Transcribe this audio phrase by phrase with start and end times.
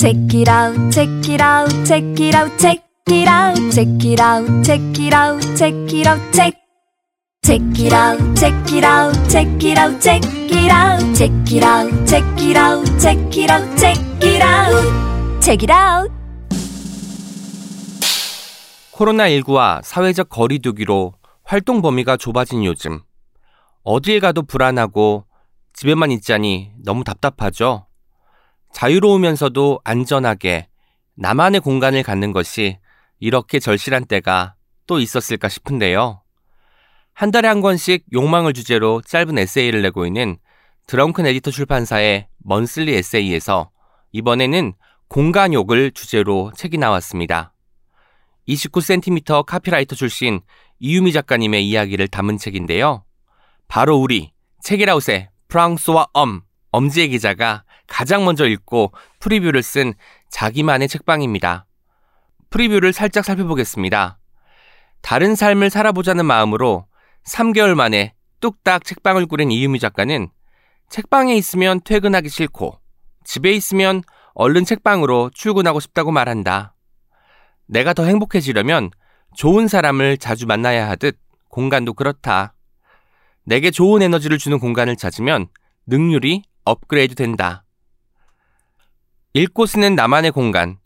[0.00, 4.64] Check it out, check it out, check it out, check it out, check it out,
[4.64, 6.56] check it out, check it out, check.
[7.42, 12.06] Check it out, check it out, check it out, check it out, check it out,
[12.06, 16.10] check it out, check it out, check it out, check it out.
[18.92, 21.12] 코로나19와 사회적 거리두기로
[21.44, 23.00] 활동 범위가 좁아진 요즘.
[23.82, 25.26] 어딜 가도 불안하고
[25.74, 27.89] 집에만 있자니 너무 답답하죠?
[28.72, 30.68] 자유로우면서도 안전하게
[31.14, 32.78] 나만의 공간을 갖는 것이
[33.18, 34.54] 이렇게 절실한 때가
[34.86, 36.22] 또 있었을까 싶은데요.
[37.12, 40.38] 한 달에 한 권씩 욕망을 주제로 짧은 에세이를 내고 있는
[40.86, 43.70] 드렁큰 에디터 출판사의 먼슬리 에세이에서
[44.12, 44.72] 이번에는
[45.08, 47.52] 공간욕을 주제로 책이 나왔습니다.
[48.48, 50.40] 29cm 카피라이터 출신
[50.78, 53.04] 이유미 작가님의 이야기를 담은 책인데요.
[53.68, 56.42] 바로 우리 책이라웃의 프랑스와 엄,
[56.72, 59.92] 엄지혜 기자가 가장 먼저 읽고 프리뷰를 쓴
[60.30, 61.66] 자기만의 책방입니다.
[62.48, 64.18] 프리뷰를 살짝 살펴보겠습니다.
[65.02, 66.86] 다른 삶을 살아보자는 마음으로
[67.26, 70.28] 3개월 만에 뚝딱 책방을 꾸린 이유미 작가는
[70.88, 72.78] 책방에 있으면 퇴근하기 싫고
[73.24, 74.02] 집에 있으면
[74.34, 76.74] 얼른 책방으로 출근하고 싶다고 말한다.
[77.66, 78.90] 내가 더 행복해지려면
[79.34, 82.54] 좋은 사람을 자주 만나야 하듯 공간도 그렇다.
[83.44, 85.48] 내게 좋은 에너지를 주는 공간을 찾으면
[85.86, 87.64] 능률이 업그레이드 된다.
[89.32, 90.78] 읽고 쓰는 나만의 공간,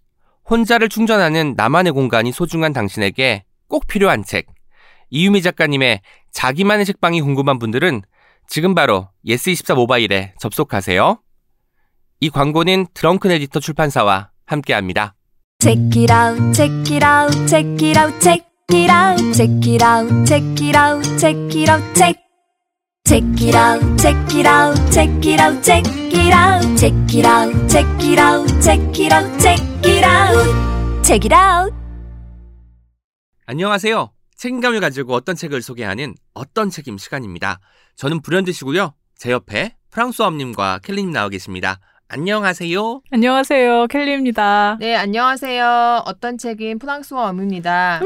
[0.49, 4.47] 혼자를 충전하는 나만의 공간이 소중한 당신에게 꼭 필요한 책.
[5.11, 6.01] 이유미 작가님의
[6.33, 8.03] 자기만의 책방이 궁금한 분들은
[8.47, 11.19] 지금 바로 예스24 모바일에 접속하세요.
[12.21, 15.15] 이 광고는 드렁큰 에디터 출판사와 함께합니다.
[15.63, 20.27] Check it out, check it out, check it out, check it out, check it out,
[20.27, 22.24] check it out, check it out, check.
[23.07, 27.69] Check it out, check it out, check it out, check it out, check it out,
[27.69, 31.75] check it out, check it out, check it out, check it out.
[33.45, 34.11] 안녕하세요.
[34.37, 37.61] 책임감을 가지고 어떤 책을 소개하는 어떤 책임 시간입니다.
[37.97, 38.95] 저는 불현듯이고요.
[39.17, 41.81] 제 옆에 프랑스어님과 켈리님 나와 계십니다.
[42.09, 43.03] 안녕하세요.
[43.11, 43.87] 안녕하세요.
[43.89, 44.79] 켈리입니다.
[44.81, 46.05] 네, 안녕하세요.
[46.07, 48.01] 어떤 책인 프랑스어 엄입니다.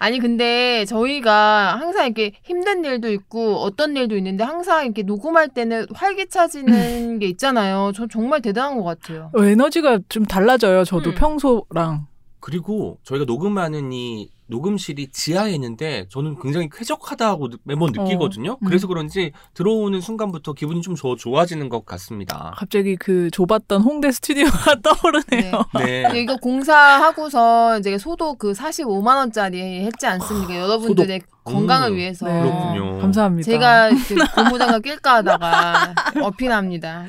[0.00, 5.86] 아니 근데 저희가 항상 이렇게 힘든 일도 있고 어떤 일도 있는데 항상 이렇게 녹음할 때는
[5.92, 7.92] 활기차지는 게 있잖아요.
[7.94, 9.30] 저 정말 대단한 것 같아요.
[9.36, 10.84] 어, 에너지가 좀 달라져요.
[10.84, 11.14] 저도 음.
[11.16, 12.06] 평소랑.
[12.40, 18.58] 그리고 저희가 녹음하는 이 녹음실이 지하에 있는데 저는 굉장히 쾌적하다고 느- 매번 느끼거든요.
[18.60, 18.66] 음.
[18.66, 22.52] 그래서 그런지 들어오는 순간부터 기분이 좀 더 좋아지는 것 같습니다.
[22.56, 25.64] 갑자기 그 좁았던 홍대 스튜디오가 떠오르네요.
[25.78, 26.08] 네.
[26.12, 26.20] 네.
[26.20, 30.56] 이거 공사하고서 이제 소도 그 45만 원짜리 했지 않습니까?
[30.58, 31.22] 여러분들의
[31.52, 32.26] 건강을 음, 위해서.
[32.26, 32.40] 네.
[32.40, 32.98] 그렇군요.
[32.98, 33.44] 감사합니다.
[33.50, 37.04] 제가 그 고무장갑 낄까 하다가 어필합니다.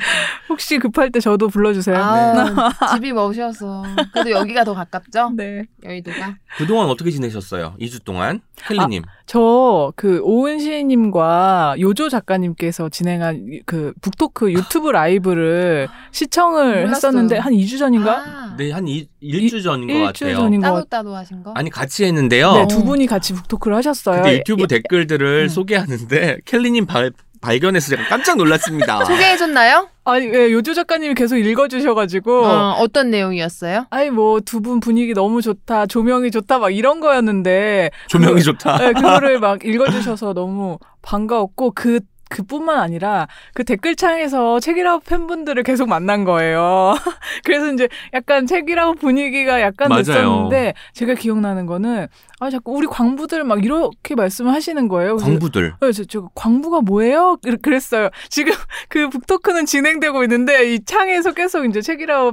[0.49, 1.97] 혹시 급할 때 저도 불러주세요.
[1.97, 3.83] 아, 집이 머셔서.
[4.13, 5.31] 그래도 여기가 더 가깝죠?
[5.35, 5.63] 네.
[5.83, 6.35] 여의도가.
[6.57, 7.75] 그동안 어떻게 지내셨어요?
[7.79, 8.41] 2주 동안?
[8.57, 9.03] 켈리님.
[9.25, 16.89] 저그 오은 시인님과 요조 작가님께서 진행한 이- 그 북토크 유튜브 라이브를 시청을 몰랐어요.
[16.91, 18.17] 했었는데 한 2주 전인가?
[18.19, 20.35] 아, 네, 한 이, 일주 전인 것 같아요.
[20.35, 20.83] 전인 것 따로.
[20.85, 21.53] 따로 하신 거?
[21.55, 22.53] 아니, 같이 했는데요.
[22.53, 24.21] 네, 두 분이 같이 북토크를 하셨어요.
[24.31, 25.47] 근데 유튜브 예- 댓글들을 음.
[25.49, 27.11] 소개하는데 켈리님 발,
[27.41, 29.03] 발견해서 제가 깜짝 놀랐습니다.
[29.05, 29.87] 소개해줬나요?
[30.03, 32.45] 아니, 예, 요조 작가님이 계속 읽어주셔가지고.
[32.45, 33.85] 어, 어떤 내용이었어요?
[33.89, 38.77] 아니 뭐 두 분 분위기 너무 좋다 조명이 좋다 막 이런 거였는데 조명이 좋다.
[38.77, 41.99] 네, 그거를 막 읽어주셔서 너무 반가웠고 그
[42.31, 46.95] 그뿐만 아니라 그 댓글창에서 책이라고 팬분들을 계속 만난 거예요.
[47.45, 50.03] 그래서 이제 약간 책읽아웃 분위기가 약간 맞아요.
[50.03, 52.07] 됐었는데 제가 기억나는 거는
[52.39, 55.17] 아 자꾸 우리 광부들 막 이렇게 말씀을 하시는 거예요.
[55.17, 55.75] 광부들.
[55.79, 57.37] 네, 저, 저 광부가 뭐예요?
[57.61, 58.09] 그랬어요.
[58.29, 58.53] 지금
[58.89, 62.31] 그 북토크는 진행되고 있는데 이 창에서 계속 이제 책읽아웃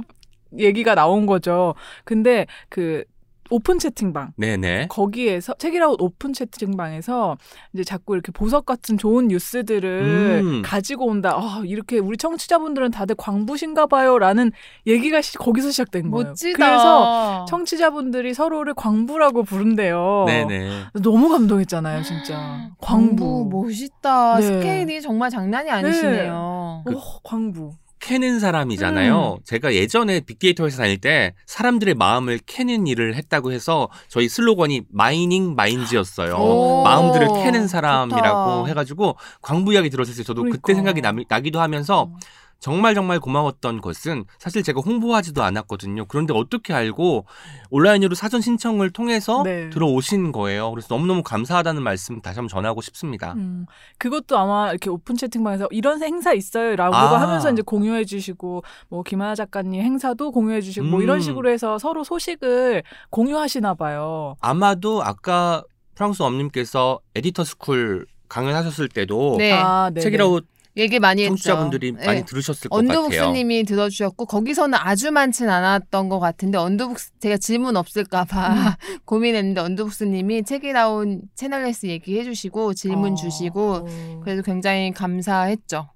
[0.57, 1.75] 얘기가 나온 거죠.
[2.05, 3.03] 근데 그
[3.51, 4.87] 오픈 채팅방 네네.
[4.89, 7.37] 거기에서 책읽아웃 오픈 채팅방에서
[7.73, 10.61] 이제 자꾸 이렇게 보석 같은 좋은 뉴스들을 음.
[10.63, 11.33] 가지고 온다.
[11.35, 14.51] 아, 이렇게 우리 청취자분들은 다들 광부신가 봐요라는
[14.87, 16.27] 얘기가 시- 거기서 시작된 거예요.
[16.29, 16.57] 멋지다.
[16.57, 20.25] 그래서 청취자분들이 서로를 광부라고 부른대요.
[20.27, 20.69] 네네.
[21.01, 22.69] 너무 감동했잖아요, 진짜.
[22.79, 23.49] 광부.
[23.51, 24.39] 멋있다.
[24.39, 24.41] 네.
[24.41, 26.83] 스케일이 정말 장난이 아니시네요.
[26.85, 27.71] 그- 오, 광부.
[27.99, 29.37] 캐는 사람이잖아요.
[29.39, 29.43] 음.
[29.43, 35.55] 제가 예전에 빅데이터 회사 다닐 때 사람들의 마음을 캐는 일을 했다고 해서 저희 슬로건이 Mining
[35.55, 36.35] Minds였어요.
[36.35, 38.65] 오, 마음들을 캐는 사람이라고 좋다.
[38.67, 40.91] 해가지고 광부 이야기 들었을 때 저도 그때 그러니까.
[40.91, 42.09] 생각이 나, 나기도 하면서
[42.59, 46.05] 정말 정말 고마웠던 것은 사실 제가 홍보하지도 않았거든요.
[46.05, 47.25] 그런데 어떻게 알고
[47.69, 49.69] 온라인으로 사전 신청을 통해서 네.
[49.69, 50.69] 들어오신 거예요.
[50.71, 53.33] 그래서 너무너무 감사하다는 말씀 다시 한번 전하고 싶습니다.
[53.33, 53.65] 음,
[53.97, 57.21] 그것도 아마 이렇게 오픈 채팅방에서 이런 행사 있어요 라고 아.
[57.21, 61.03] 하면서 이제 공유해 주시고 뭐 김하나 작가님 행사도 공유해 주시고 뭐 음.
[61.03, 64.35] 이런 식으로 해서 서로 소식을 공유하시나 봐요.
[64.41, 65.63] 아마도 아까
[65.95, 69.53] 프랑소와 엄님께서 에디터 스쿨 강연하셨을 때도 네.
[69.53, 69.89] 아.
[69.97, 70.41] 책읽아웃
[70.77, 71.31] 얘기 많이 했죠.
[71.31, 72.05] 청취자분들이 네.
[72.05, 72.99] 많이 들으셨을 것 같아요.
[72.99, 78.63] 언더북스님이 들어주셨고 거기서는 아주 많진 않았던 것 같은데 언더북스 제가 질문 없을까봐 음.
[79.05, 83.15] 고민했는데 언더북스님이 책이라운 채널레스 얘기해주시고 질문 어.
[83.15, 83.87] 주시고
[84.23, 85.89] 그래서 굉장히 감사했죠.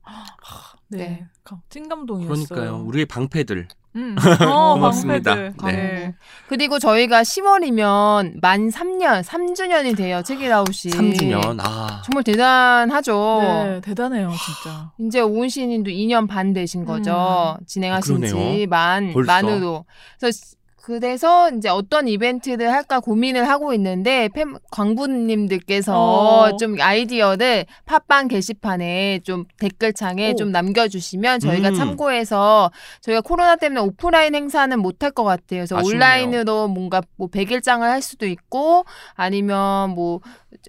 [0.89, 0.97] 네.
[0.97, 1.27] 네.
[1.43, 2.45] 감- 찐감동이었어요.
[2.47, 2.83] 그러니까요.
[2.85, 3.67] 우리의 방패들.
[3.95, 4.15] 음.
[4.49, 5.35] 어, 고맙습니다.
[5.35, 5.53] 방패들.
[5.65, 5.71] 네.
[5.73, 6.15] 네.
[6.47, 10.21] 그리고 저희가 10월이면 만 3년, 3주년이 돼요.
[10.23, 10.91] 책이라웃이.
[10.93, 11.59] 3주년.
[11.61, 12.01] 아.
[12.05, 13.39] 정말 대단하죠.
[13.41, 14.91] 네, 대단해요, 진짜.
[14.99, 17.57] 이제 오은 씨님도 2년 반 되신 거죠.
[17.67, 18.27] 진행하신 아.
[18.27, 19.31] 지 만, 벌써.
[19.31, 19.85] 만으로.
[20.19, 26.57] 그래서 그래서 이제 어떤 이벤트를 할까 고민을 하고 있는데 팬 광부님들께서 어.
[26.57, 30.35] 좀 아이디어를 팟빵 게시판에 좀 댓글창에 오.
[30.35, 31.75] 좀 남겨주시면 저희가 음.
[31.75, 32.69] 참고해서
[32.99, 35.59] 저희가 코로나 때문에 오프라인 행사는 못할 것 같아요.
[35.59, 35.95] 그래서 아쉽네요.
[35.95, 38.83] 온라인으로 뭔가 뭐 100일장을 할 수도 있고
[39.13, 40.19] 아니면 뭐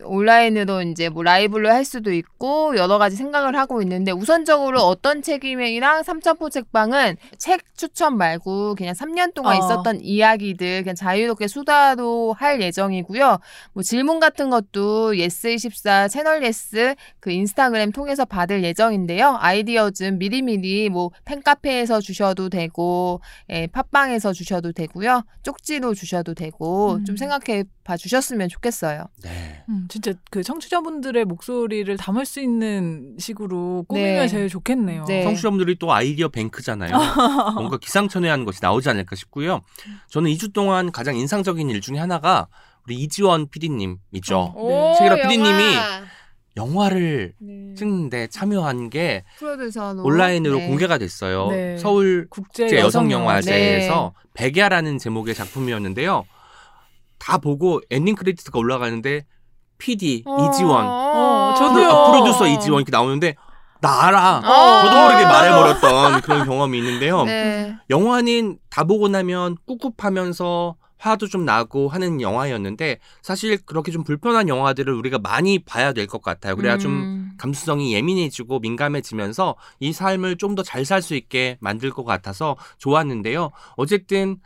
[0.03, 6.03] 온라인으로 이제 뭐 라이브로 할 수도 있고 여러 가지 생각을 하고 있는데 우선적으로 어떤 책임이랑
[6.03, 9.59] 삼천포 책방은 책 추천 말고 그냥 3년 동안 어.
[9.59, 13.39] 있었던 이야기들 그냥 자유롭게 수다로 할 예정이고요.
[13.73, 19.37] 뭐 질문 같은 것도 예스24 채널 예스 그 인스타그램 통해서 받을 예정인데요.
[19.41, 23.21] 아이디어 좀 미리미리 뭐 팬카페에서 주셔도 되고
[23.51, 25.23] 예, 팟빵에서 주셔도 되고요.
[25.43, 27.05] 쪽지로 주셔도 되고 음.
[27.05, 29.05] 좀 생각해 봐 주셨으면 좋겠어요.
[29.23, 29.63] 네.
[29.69, 34.29] 음, 진짜 그 청취자분들의 목소리를 담을 수 있는 식으로 꾸미면 네.
[34.29, 35.05] 제일 좋겠네요.
[35.05, 35.23] 네.
[35.23, 36.91] 청취자분들이 또 아이디어 뱅크잖아요.
[37.55, 39.61] 뭔가 기상천외한 것이 나오지 않을까 싶고요.
[40.09, 42.49] 저는 2주 동안 가장 인상적인 일 중에 하나가
[42.87, 44.55] 우리 이지원 PD님이죠.
[44.57, 44.95] 네.
[44.99, 46.05] 책이라 PD님이 영화.
[46.57, 47.75] 영화를 네.
[47.75, 49.25] 찍는데 참여한 게
[50.03, 50.69] 온라인으로 네.
[50.69, 51.49] 공개가 됐어요.
[51.49, 51.77] 네.
[51.79, 56.25] 서울 국제 여성 여성 영화제에서 백야라는 제목의 작품이었는데요.
[57.25, 59.25] 다 보고 엔딩 크레디트가 올라가는데
[59.79, 61.89] PD 어, 이지원, 어, 프로, 저도요.
[61.89, 63.35] 아, 프로듀서 이지원 이렇게 나오는데
[63.81, 64.39] 나 알아.
[64.39, 64.85] 어.
[64.85, 67.25] 저도 모르게 말해버렸던 그런 경험이 있는데요.
[67.25, 67.77] 네.
[67.89, 74.93] 영화는 다 보고 나면 꿉꿉하면서 화도 좀 나고 하는 영화였는데 사실 그렇게 좀 불편한 영화들을
[74.93, 76.57] 우리가 많이 봐야 될 것 같아요.
[76.57, 77.31] 그래야 좀 음.
[77.39, 83.51] 감수성이 예민해지고 민감해지면서 이 삶을 좀 더 잘 살 수 있게 만들 것 같아서 좋았는데요.
[83.77, 84.37] 어쨌든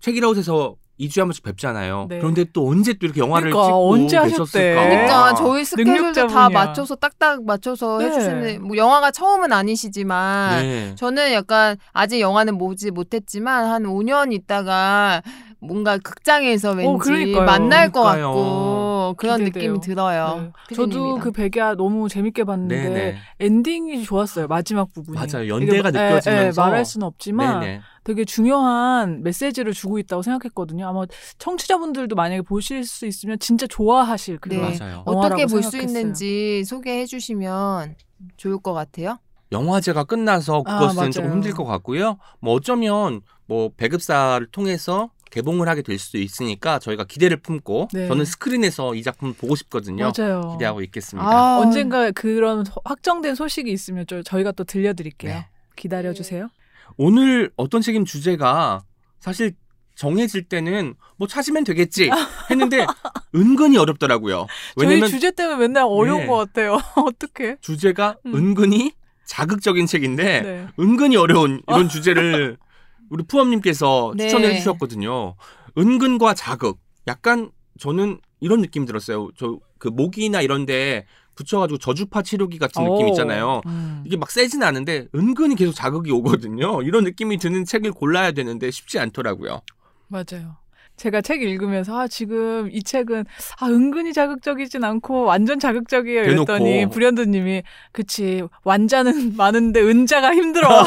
[0.00, 2.06] 책이라웃에서 2주에 한 번씩 뵙잖아요.
[2.08, 2.18] 네.
[2.18, 4.38] 그런데 또 언제 또 이렇게 영화를 그러니까, 찍고 언제 하셨대.
[4.40, 4.88] 계셨을까?
[4.88, 6.48] 그러니까 저희 스케줄도 다.
[6.50, 8.06] 맞춰서 딱딱 맞춰서 네.
[8.06, 10.94] 해주시는 뭐 영화가 처음은 아니시지만 네.
[10.96, 15.22] 저는 약간 아직 영화는 보지 못했지만 한 5년 있다가
[15.60, 17.44] 뭔가 극장에서 왠지 그러니까요.
[17.44, 18.26] 만날 것 그러니까요.
[18.28, 19.72] 같고 그런 기대돼요.
[19.72, 20.52] 느낌이 들어요.
[20.68, 20.74] 네.
[20.74, 21.18] 저도.
[21.18, 23.16] 그 백야 너무 재밌게 봤는데 네네.
[23.40, 24.46] 엔딩이 좋았어요.
[24.48, 25.16] 마지막 부분이.
[25.18, 25.48] 맞아요.
[25.48, 26.62] 연대가 마- 예, 느껴지면서.
[26.62, 27.80] 예, 말할 수는 없지만 네네.
[28.04, 30.86] 되게 중요한 메시지를 주고 있다고 생각했거든요.
[30.88, 31.04] 아마
[31.38, 34.78] 청취자분들도 만약에 보실 수 있으면 진짜 좋아하실 그런 네.
[34.78, 35.02] 맞아요.
[35.06, 35.76] 어떻게 볼 수.
[35.78, 37.94] 있는지 소개해 주시면
[38.36, 39.18] 좋을 것 같아요.
[39.52, 41.36] 영화제가 끝나서 아, 그것은 조금 맞아요.
[41.36, 42.18] 힘들 것 같고요.
[42.40, 48.08] 뭐 어쩌면 뭐 배급사를 통해서 개봉을 하게 될 수도 있으니까 저희가 기대를 품고 네.
[48.08, 50.12] 저는 스크린에서 이 작품을 보고 싶거든요.
[50.16, 50.52] 맞아요.
[50.52, 51.28] 기대하고 있겠습니다.
[51.28, 55.32] 아, 언젠가 그런 확정된 소식이 있으면 저, 저희가 또 들려드릴게요.
[55.32, 55.46] 네.
[55.76, 56.48] 기다려 주세요.
[56.96, 58.82] 오늘 어떤 책임 주제가
[59.20, 59.54] 사실
[59.94, 62.10] 정해질 때는 뭐 찾으면 되겠지
[62.50, 62.86] 했는데
[63.34, 64.46] 은근히 어렵더라고요.
[64.76, 66.26] 왜냐면 저희 주제 때문에 맨날 어려운 네.
[66.26, 66.80] 것 같아요.
[66.96, 67.56] 어떻게?
[67.60, 68.34] 주제가 음.
[68.34, 68.92] 은근히
[69.26, 70.66] 자극적인 책인데 네.
[70.80, 72.56] 은근히 어려운 이런 주제를
[73.10, 74.28] 우리 푸엄님께서 네.
[74.28, 75.34] 추천해 주셨거든요.
[75.76, 76.78] 은근과 자극.
[77.06, 79.30] 약간 저는 이런 느낌 들었어요.
[79.36, 83.08] 저그 목이나 이런데 붙여가지고 저주파 치료기 같은 느낌 오.
[83.08, 83.62] 있잖아요.
[83.66, 84.02] 음.
[84.06, 86.82] 이게 막 세진 않은데 은근히 계속 자극이 오거든요.
[86.82, 89.60] 이런 느낌이 드는 책을 골라야 되는데 쉽지 않더라고요.
[90.08, 90.56] 맞아요.
[91.00, 93.24] 제가 책 읽으면서 아 지금 이 책은
[93.58, 96.24] 아 은근히 자극적이진 않고 완전 자극적이에요.
[96.24, 100.68] 이랬더니 불현듯님이 그치 완자는 많은데 은자가 힘들어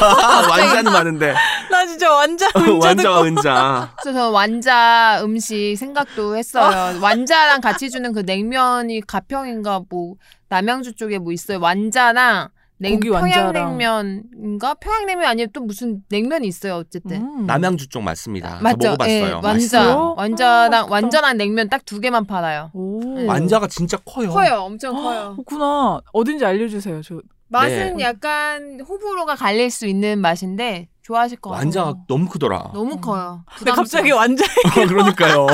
[0.51, 1.33] 완자는 많은데
[1.71, 3.95] 나 진짜 완자 은자 완자와 듣고 은자.
[4.03, 6.99] 그래서 저 완자 음식 생각도 했어요.
[7.01, 10.13] 완자랑 같이 주는 그 냉면이 가평인가 뭐
[10.49, 11.59] 남양주 쪽에 뭐 있어요.
[11.59, 12.49] 완자랑
[12.83, 13.53] 냉, 고기 완자랑.
[13.53, 16.75] 평양냉면인가 평양냉면 아니면 또 무슨 냉면이 있어요.
[16.75, 17.21] 어쨌든.
[17.21, 17.45] 음.
[17.45, 18.57] 남양주 쪽 맞습니다.
[18.57, 18.77] 저 맞죠?
[18.89, 19.15] 먹어봤어요.
[19.15, 20.13] 예, 완자, 맛있어요.
[20.17, 20.87] 완자랑 아.
[20.89, 22.71] 완자랑 냉면 딱 두 개만 팔아요.
[22.73, 23.01] 오.
[23.15, 23.25] 네.
[23.25, 24.29] 완자가 진짜 커요.
[24.29, 25.33] 커요, 엄청 커요.
[25.35, 28.03] 그렇구나 어딘지 알려 주세요 저 맛은 네.
[28.03, 31.65] 약간 호불호가 갈릴 수 있는 맛인데 좋아하실 것 같아요.
[31.65, 32.71] 완자가 너무 크더라.
[32.73, 33.43] 너무 커요.
[33.57, 34.47] 근데 갑자기 완전
[34.87, 35.47] 그러니까요.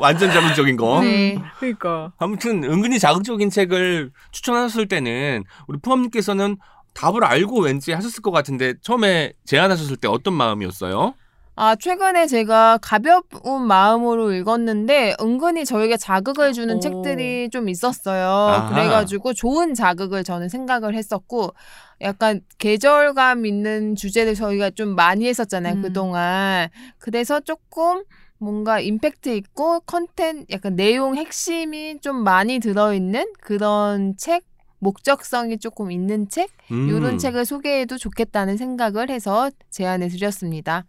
[0.00, 1.00] 완전 자극적인 거.
[1.00, 1.38] 네.
[1.58, 6.56] 그러니까 아무튼 은근히 자극적인 책을 추천하셨을 때는 우리 푸엄님께서는
[6.94, 11.14] 답을 알고 왠지 하셨을 것 같은데 처음에 제안하셨을 때 어떤 마음이었어요?
[11.54, 13.22] 아, 최근에 제가 가벼운
[13.66, 16.80] 마음으로 읽었는데 은근히 저에게 자극을 주는 오.
[16.80, 18.26] 책들이 좀 있었어요.
[18.26, 18.70] 아하.
[18.70, 21.52] 그래가지고 좋은 자극을 저는 생각을 했었고
[22.00, 25.74] 약간 계절감 있는 주제를 저희가 좀 많이 했었잖아요.
[25.74, 25.82] 음.
[25.82, 26.68] 그동안.
[26.98, 28.02] 그래서 조금
[28.38, 34.42] 뭔가 임팩트 있고 컨텐 약간 내용 핵심이 좀 많이 들어있는 그런 책
[34.86, 40.84] 목적성이 조금 있는 책 음, 이런 책을 소개해도 좋겠다는 생각을 해서 제안해 드렸습니다.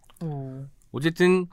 [0.90, 1.46] 어쨌든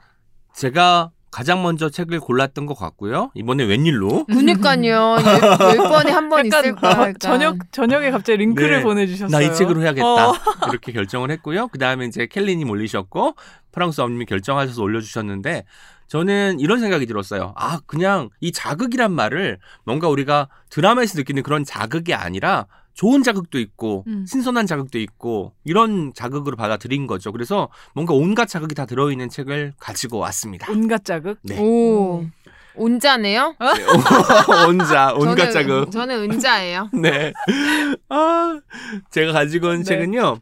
[0.52, 3.30] 제가 가장 먼저 책을 골랐던 것 같고요.
[3.34, 4.26] 이번에 웬일로?
[4.26, 5.16] 그니까요.
[5.16, 6.90] 열, 열 번에 한번 약간 있을 거야.
[6.92, 7.14] 약간.
[7.20, 8.82] 저녁 저녁에 갑자기 링크를 네.
[8.82, 9.30] 보내주셨어요.
[9.30, 10.30] 나 이 책으로 해야겠다.
[10.30, 10.34] 어.
[10.68, 11.68] 이렇게 결정을 했고요.
[11.68, 13.34] 그 다음에 이제 켈리님 올리셨고
[13.70, 15.64] 프랑스 엄님이 결정하셔서 올려주셨는데
[16.16, 17.54] 저는 이런 생각이 들었어요.
[17.56, 24.04] 아 그냥 이 자극이란 말을 뭔가 우리가 드라마에서 느끼는 그런 자극이 아니라 좋은 자극도 있고
[24.08, 24.26] 음.
[24.28, 27.32] 신선한 자극도 있고 이런 자극으로 받아들인 거죠.
[27.32, 30.70] 그래서 뭔가 온갖 자극이 다 들어있는 책을 가지고 왔습니다.
[30.70, 31.38] 온갖 자극.
[31.44, 31.58] 네.
[31.58, 32.26] 오.
[32.74, 33.54] 온자네요?
[34.68, 35.90] 온자 온갖 저는- 자극.
[35.90, 36.90] 저는 은자예요.
[37.00, 37.32] 네.
[38.10, 38.60] 아,
[39.10, 39.84] 제가 가지고 온 네.
[39.84, 40.40] 책은요.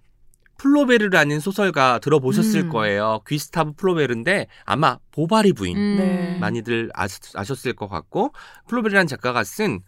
[0.60, 2.68] 플로베르라는 소설가 들어보셨을 음.
[2.68, 3.22] 거예요.
[3.26, 5.96] 귀스타브 플로베르인데 아마 보바리 부인 음.
[5.96, 6.38] 네.
[6.38, 8.34] 많이들 아셨, 아셨을 것 같고
[8.68, 9.80] 플로베르라는 작가가 쓴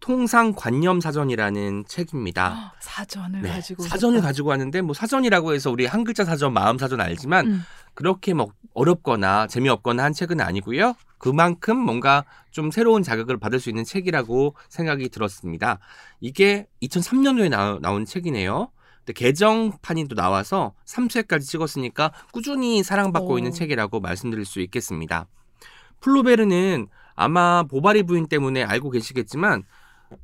[0.00, 2.74] 통상관념사전이라는 책입니다.
[2.80, 4.20] 사전을 네, 가지고 사전을.
[4.22, 7.62] 가지고 왔는데 뭐 사전이라고 해서 우리 한 글자 사전, 마음 사전 알지만 음.
[7.94, 10.94] 그렇게 뭐 어렵거나 재미없거나 한 책은 아니고요.
[11.18, 15.78] 그만큼 뭔가 좀 새로운 자극을 받을 수 있는 책이라고 생각이 들었습니다.
[16.18, 18.70] 이게 2003년도에 나, 나온 책이네요.
[19.10, 23.38] 근데 개정판이 또 나와서 3회까지 찍었으니까 꾸준히 사랑받고 오.
[23.38, 25.26] 있는 책이라고 말씀드릴 수 있겠습니다.
[26.00, 26.86] 플로베르는
[27.16, 29.64] 아마 보바리 부인 때문에 알고 계시겠지만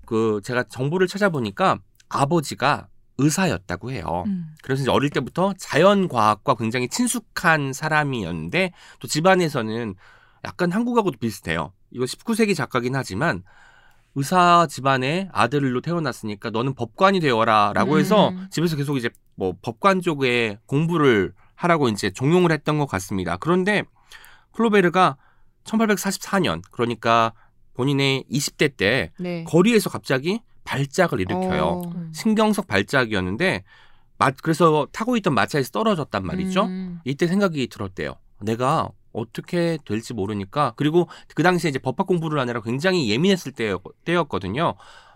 [0.07, 1.79] 그 제가 정보를 찾아보니까
[2.09, 2.89] 아버지가
[3.19, 4.25] 의사였다고 해요.
[4.27, 4.55] 음.
[4.63, 9.95] 그래서 이제 어릴 때부터 자연과학과 굉장히 친숙한 사람이었는데 또 집안에서는
[10.45, 11.73] 약간 한국하고도 비슷해요.
[11.91, 13.43] 이거 19세기 작가긴 하지만
[14.17, 18.49] 의사 집안의 아들로 태어났으니까 너는 법관이 되어라 라고 해서 음.
[18.51, 23.37] 집에서 계속 이제 뭐 법관 쪽에 공부를 하라고 이제 종용을 했던 것 같습니다.
[23.37, 23.83] 그런데
[24.55, 25.17] 플로베르가
[25.65, 27.33] 1844년 그러니까
[27.75, 29.45] 본인의 20대 때 네.
[29.45, 31.63] 거리에서 갑자기 발작을 일으켜요.
[31.65, 31.83] 어.
[31.95, 32.11] 음.
[32.15, 33.65] 신경석 발작이었는데
[34.19, 36.65] 마- 그래서 타고 있던 마차에서 떨어졌단 말이죠.
[36.65, 37.01] 음.
[37.05, 38.15] 이때 생각이 들었대요.
[38.41, 44.75] 내가 어떻게 될지 모르니까 그리고 그 당시에 이제 법학 공부를 하느라 굉장히 예민했을 때였, 때였거든요.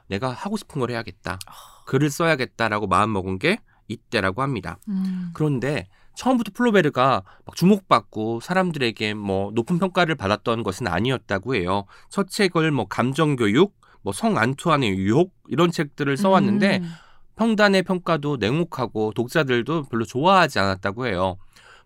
[0.09, 1.39] 내가 하고 싶은 걸 해야겠다.
[1.87, 4.79] 글을 써야겠다라고 마음 먹은 게 이때라고 합니다.
[4.89, 5.31] 음.
[5.35, 11.85] 그런데 처음부터 플로베르가 막 주목받고 사람들에게 뭐 높은 평가를 받았던 것은 아니었다고 해요.
[12.11, 16.93] 첫 책을 뭐 감정 교육, 뭐 성 안투안의 유혹 이런 책들을 써왔는데 음.
[17.37, 21.37] 평단의 평가도 냉혹하고 독자들도 별로 좋아하지 않았다고 해요.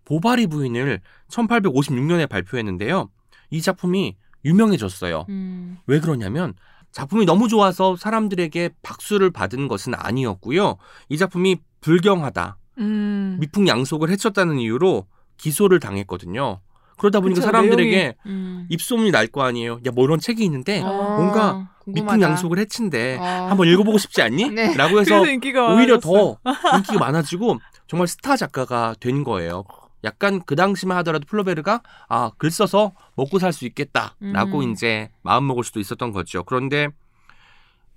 [0.05, 3.09] 보바리 부인을 1856년에 발표했는데요.
[3.51, 5.27] 이 작품이 유명해졌어요.
[5.29, 5.79] 음.
[5.87, 6.55] 왜 그러냐면
[6.93, 10.77] 작품이 너무 좋아서 사람들에게 박수를 받은 것은 아니었고요.
[11.09, 13.37] 이 작품이 불경하다, 음.
[13.41, 15.07] 미풍양속을 해쳤다는 이유로
[15.37, 16.61] 기소를 당했거든요.
[16.97, 18.67] 그러다 보니까 그쵸, 사람들에게 음.
[18.71, 19.81] 입소문이 날 거 아니에요.
[19.85, 21.17] 야, 뭐 이런 책이 있는데 어.
[21.17, 22.17] 뭔가 궁금하다.
[22.17, 23.47] 미풍양속을 해친데 어.
[23.51, 24.51] 한번 읽어보고 싶지 않니?
[24.51, 24.75] 네.
[24.77, 26.39] 라고 해서 오히려 많아졌어.
[26.45, 27.59] 더 인기가 많아지고
[27.89, 29.65] 정말 스타 작가가 된 거예요.
[30.05, 34.71] 약간 그 당시만 하더라도 플로베르가 아, 글 써서 먹고 살 수 있겠다라고 음.
[34.73, 36.45] 이제 마음 먹을 수도 있었던 거죠.
[36.45, 36.89] 그런데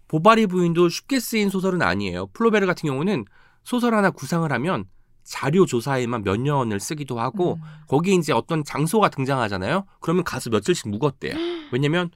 [0.07, 2.27] 보바리 부인도 쉽게 쓰인 소설은 아니에요.
[2.27, 3.25] 플로베르 같은 경우는
[3.63, 4.85] 소설 하나 구상을 하면
[5.23, 7.61] 자료 조사에만 몇 년을 쓰기도 하고 음.
[7.87, 9.85] 거기에 이제 어떤 장소가 등장하잖아요.
[9.99, 11.33] 그러면 가서 며칠씩 묵었대요.
[11.73, 12.09] 왜냐면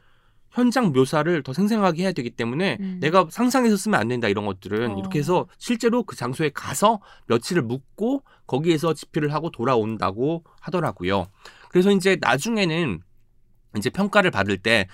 [0.51, 2.97] 현장 묘사를 더 생생하게 해야 되기 때문에 음.
[3.01, 4.97] 내가 상상해서 쓰면 안 된다 이런 것들은 어.
[4.99, 11.27] 이렇게 해서 실제로 그 장소에 가서 며칠을 묵고 거기에서 집필을 하고 돌아온다고 하더라고요.
[11.69, 12.99] 그래서 이제 나중에는
[13.77, 14.87] 이제 평가를 받을 때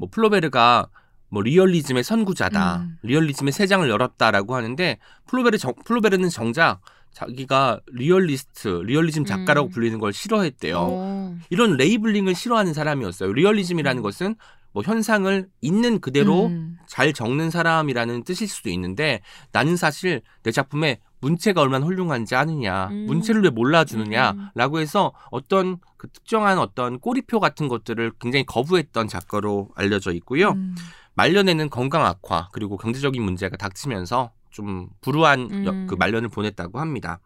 [0.00, 0.88] 뭐 플로베르가
[1.28, 2.98] 뭐 리얼리즘의 선구자다, 음.
[3.02, 6.80] 리얼리즘의 새 장을 열었다라고 하는데 플로베르 정, 플로베르는 정작
[7.12, 9.70] 자기가 리얼리스트, 리얼리즘 작가라고 음.
[9.70, 10.78] 불리는 걸 싫어했대요.
[10.80, 11.38] 어.
[11.50, 13.32] 이런 labeling을 싫어하는 사람이었어요.
[13.32, 14.34] 리얼리즘이라는 것은
[14.72, 16.76] 뭐 현상을 있는 그대로 음.
[16.86, 19.20] 잘 적는 사람이라는 뜻일 수도 있는데
[19.52, 23.06] 나는 사실 내 작품에 문체가 얼마나 훌륭한지 아느냐, 음.
[23.06, 30.12] 문체를 왜 몰라주느냐라고 해서 어떤 그 특정한 어떤 꼬리표 같은 것들을 굉장히 거부했던 작가로 알려져
[30.12, 30.50] 있고요.
[30.52, 30.74] 음.
[31.14, 35.66] 말년에는 건강 악화 그리고 경제적인 문제가 닥치면서 좀 불우한 음.
[35.66, 37.20] 여- 그 말년을 보냈다고 합니다.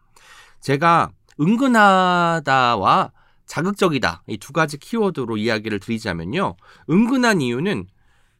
[0.59, 3.11] 제가 은근하다와
[3.45, 6.55] 자극적이다 이 두 가지 키워드로 이야기를 드리자면요.
[6.89, 7.87] 은근한 이유는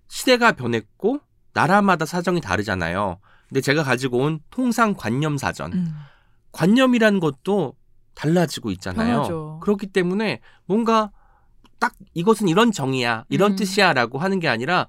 [0.08, 1.20] 시대가 변했고
[1.54, 3.20] 나라마다 사정이 다르잖아요.
[3.48, 5.94] 근데 제가 가지고 온 통상 관념 사전 음.
[6.52, 7.76] 관념이라는 것도
[8.16, 9.14] 달라지고 있잖아요.
[9.16, 9.60] 변하죠.
[9.62, 11.12] 그렇기 때문에 뭔가
[11.80, 13.56] 딱 이것은 이런 정의야, 이런 음.
[13.58, 14.88] 뜻이야라고 하는 게 아니라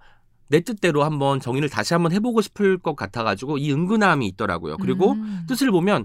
[0.49, 4.77] 내 뜻대로 한번 정의를 다시 한번 해보고 싶을 것 같아가지고 이 은근함이 있더라고요.
[4.79, 5.45] 그리고 음.
[5.49, 6.05] 뜻을 보면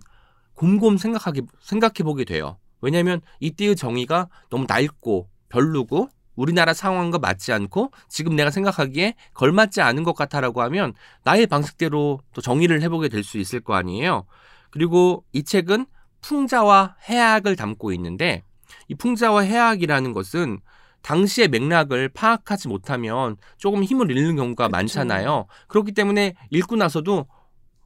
[0.56, 2.58] 곰곰 생각하게 생각해 보게 돼요.
[2.82, 10.04] 왜냐하면 이때의 정의가 너무 낡고 별로고 우리나라 상황과 맞지 않고 지금 내가 생각하기에 걸맞지 않은
[10.04, 14.26] 것 같아라고 하면 나의 방식대로 또 정의를 해보게 될 수 있을 거 아니에요.
[14.72, 15.86] 그리고 이 책은
[16.22, 18.44] 풍자와 해악을 담고 있는데
[18.88, 20.60] 이 풍자와 해악이라는 것은
[21.02, 24.72] 당시의 맥락을 파악하지 못하면 조금 힘을 잃는 경우가 그쵸.
[24.72, 25.48] 많잖아요.
[25.68, 27.26] 그렇기 때문에 읽고 나서도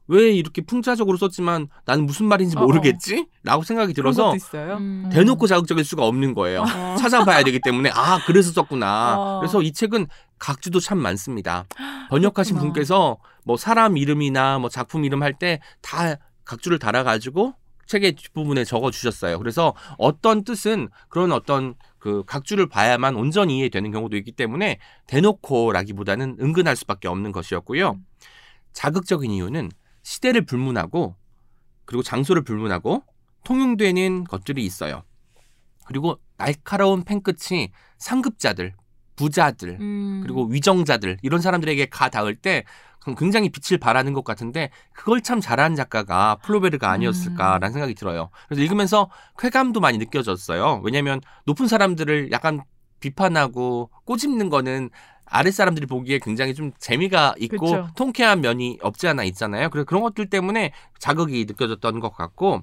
[0.08, 2.64] 왜 이렇게 풍자적으로 썼지만 나는 무슨 말인지 어어.
[2.64, 3.26] 모르겠지?
[3.42, 4.76] 라고 생각이 들어서 있어요.
[4.76, 5.08] 음.
[5.12, 6.62] 대놓고 자극적일 수가 없는 거예요.
[6.62, 6.96] 어.
[6.98, 9.16] 찾아봐야 되기 때문에 아 그래서 썼구나.
[9.18, 9.38] 어.
[9.40, 10.06] 그래서 이 책은
[10.38, 11.66] 각주도 참 많습니다.
[12.10, 12.72] 번역하신 그렇구나.
[12.72, 17.54] 분께서 뭐 사람 이름이나 뭐 작품 이름 할 때 다 각주를 달아가지고
[17.86, 19.38] 책의 뒷부분에 적어 주셨어요.
[19.38, 26.76] 그래서 어떤 뜻은 그런 어떤 그 각주를 봐야만 온전히 이해되는 경우도 있기 때문에 대놓고라기보다는 은근할
[26.76, 27.98] 수밖에 없는 것이었고요.
[28.72, 29.70] 자극적인 이유는
[30.06, 31.16] 시대를 불문하고
[31.84, 33.02] 그리고 장소를 불문하고
[33.42, 35.02] 통용되는 것들이 있어요.
[35.84, 38.74] 그리고 날카로운 펜끝이 상급자들,
[39.16, 40.20] 부자들, 음.
[40.22, 42.64] 그리고 위정자들 이런 사람들에게 가 닿을 때
[43.18, 48.30] 굉장히 빛을 발하는 것 같은데 그걸 참 잘하는 작가가 플로베르가 아니었을까라는 생각이 들어요.
[48.46, 50.82] 그래서 읽으면서 쾌감도 많이 느껴졌어요.
[50.84, 52.62] 왜냐하면 높은 사람들을 약간
[53.00, 54.90] 비판하고 꼬집는 거는
[55.26, 57.88] 아래 사람들이 보기에 굉장히 좀 재미가 있고 그쵸.
[57.96, 59.70] 통쾌한 면이 없지 않아 있잖아요.
[59.70, 62.62] 그래서 그런 것들 때문에 자극이 느껴졌던 것 같고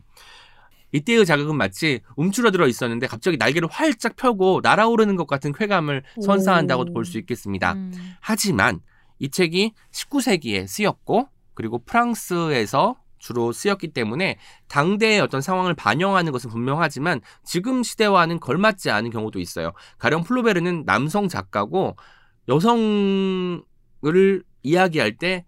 [0.93, 6.93] 이때의 자극은 마치 움츠러들어 있었는데 갑자기 날개를 활짝 펴고 날아오르는 것 같은 쾌감을 선사한다고 오.
[6.93, 7.73] 볼수 있겠습니다.
[7.73, 8.15] 음.
[8.21, 8.79] 하지만
[9.19, 17.21] 이 책이 19세기에 쓰였고 그리고 프랑스에서 주로 쓰였기 때문에 당대의 어떤 상황을 반영하는 것은 분명하지만
[17.45, 19.71] 지금 시대와는 걸맞지 않은 경우도 있어요.
[19.97, 21.95] 가령 플로베르는 남성 작가고
[22.47, 23.63] 여성을
[24.63, 25.45] 이야기할 때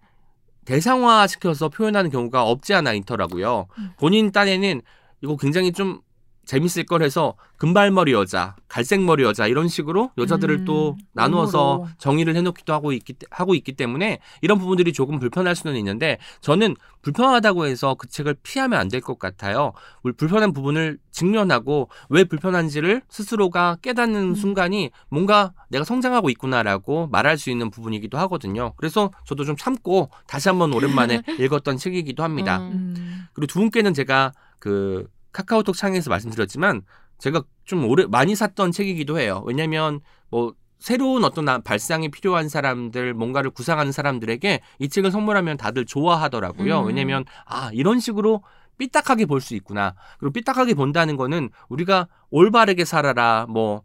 [0.64, 3.66] 대상화 시켜서 표현하는 경우가 없지 않아 있더라고요.
[3.78, 3.90] 음.
[3.98, 4.82] 본인 딴에는
[5.22, 6.00] 이거 굉장히 좀
[6.46, 11.88] 재밌을 걸 해서 금발머리 여자, 갈색머리 여자 이런 식으로 여자들을 음, 또 나누어서 롤모로.
[11.98, 16.76] 정의를 해놓기도 하고 있기 때- 하고 있기 때문에 이런 부분들이 조금 불편할 수는 있는데 저는
[17.02, 19.72] 불편하다고 해서 그 책을 피하면 안 될 것 같아요.
[20.02, 24.34] 물- 불편한 부분을 직면하고 왜 불편한지를 스스로가 깨닫는 음.
[24.34, 28.72] 순간이 뭔가 내가 성장하고 있구나라고 말할 수 있는 부분이기도 하거든요.
[28.76, 32.58] 그래서 저도 좀 참고 다시 한번 오랜만에 읽었던 책이기도 합니다.
[32.58, 32.94] 음.
[32.96, 33.24] 음.
[33.32, 36.80] 그리고 두 분께는 제가 그 카카오톡 창에서 말씀드렸지만
[37.18, 39.42] 제가 좀 오래 많이 샀던 책이기도 해요.
[39.46, 45.84] 왜냐면 뭐 새로운 어떤 나- 발상이 필요한 사람들, 뭔가를 구상하는 사람들에게 이 책을 선물하면 다들
[45.84, 46.80] 좋아하더라고요.
[46.80, 46.86] 음.
[46.86, 48.42] 왜냐면 아 이런 식으로
[48.78, 49.94] 삐딱하게 볼 수 있구나.
[50.18, 53.82] 그리고 삐딱하게 본다는 거는 우리가 올바르게 살아라, 뭐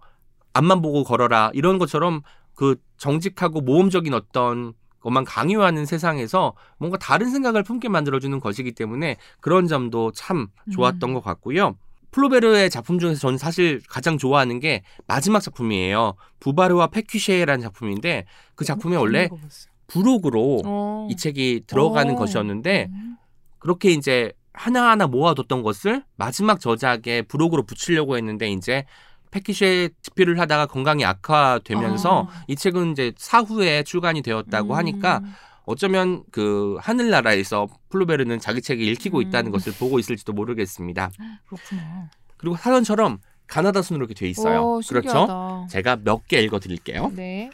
[0.54, 2.22] 앞만 보고 걸어라 이런 것처럼
[2.56, 9.68] 그 정직하고 모험적인 어떤 것만 강요하는 세상에서 뭔가 다른 생각을 품게 만들어주는 것이기 때문에 그런
[9.68, 11.14] 점도 참 좋았던 음.
[11.14, 11.76] 것 같고요.
[12.12, 16.16] 플로베르의 작품 중에서 저는 사실 가장 좋아하는 게 마지막 작품이에요.
[16.40, 19.72] 부바르와 페퀴쉐라는 작품인데 그 작품에 원래 읽어봤어요.
[19.88, 21.08] 부록으로 어.
[21.10, 22.18] 이 책이 들어가는 오.
[22.18, 23.18] 것이었는데 음.
[23.60, 28.86] 그렇게 이제 하나하나 모아뒀던 것을 마지막 저작에 부록으로 붙이려고 했는데 이제
[29.32, 32.44] 패키쉐 집필을 하다가 건강이 악화되면서 아.
[32.48, 34.78] 이 책은 이제 사후에 출간이 되었다고 음.
[34.78, 35.22] 하니까
[35.66, 39.22] 어쩌면 그 하늘나라에서 플루베르는 자기 책이 읽히고 음.
[39.24, 41.12] 있다는 것을 보고 있을지도 모르겠습니다.
[41.46, 42.10] 그렇구나.
[42.38, 44.62] 그리고 사전처럼 가나다 순으로 이렇게 돼 있어요.
[44.78, 45.68] 오, 그렇죠?
[45.70, 47.12] 제가 몇 개 읽어 드릴게요.
[47.16, 47.50] 네.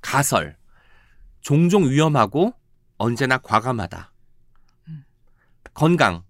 [0.00, 0.56] 가설.
[1.40, 2.52] 종종 위험하고
[2.98, 4.12] 언제나 과감하다.
[4.88, 5.04] 음.
[5.74, 6.22] 건강.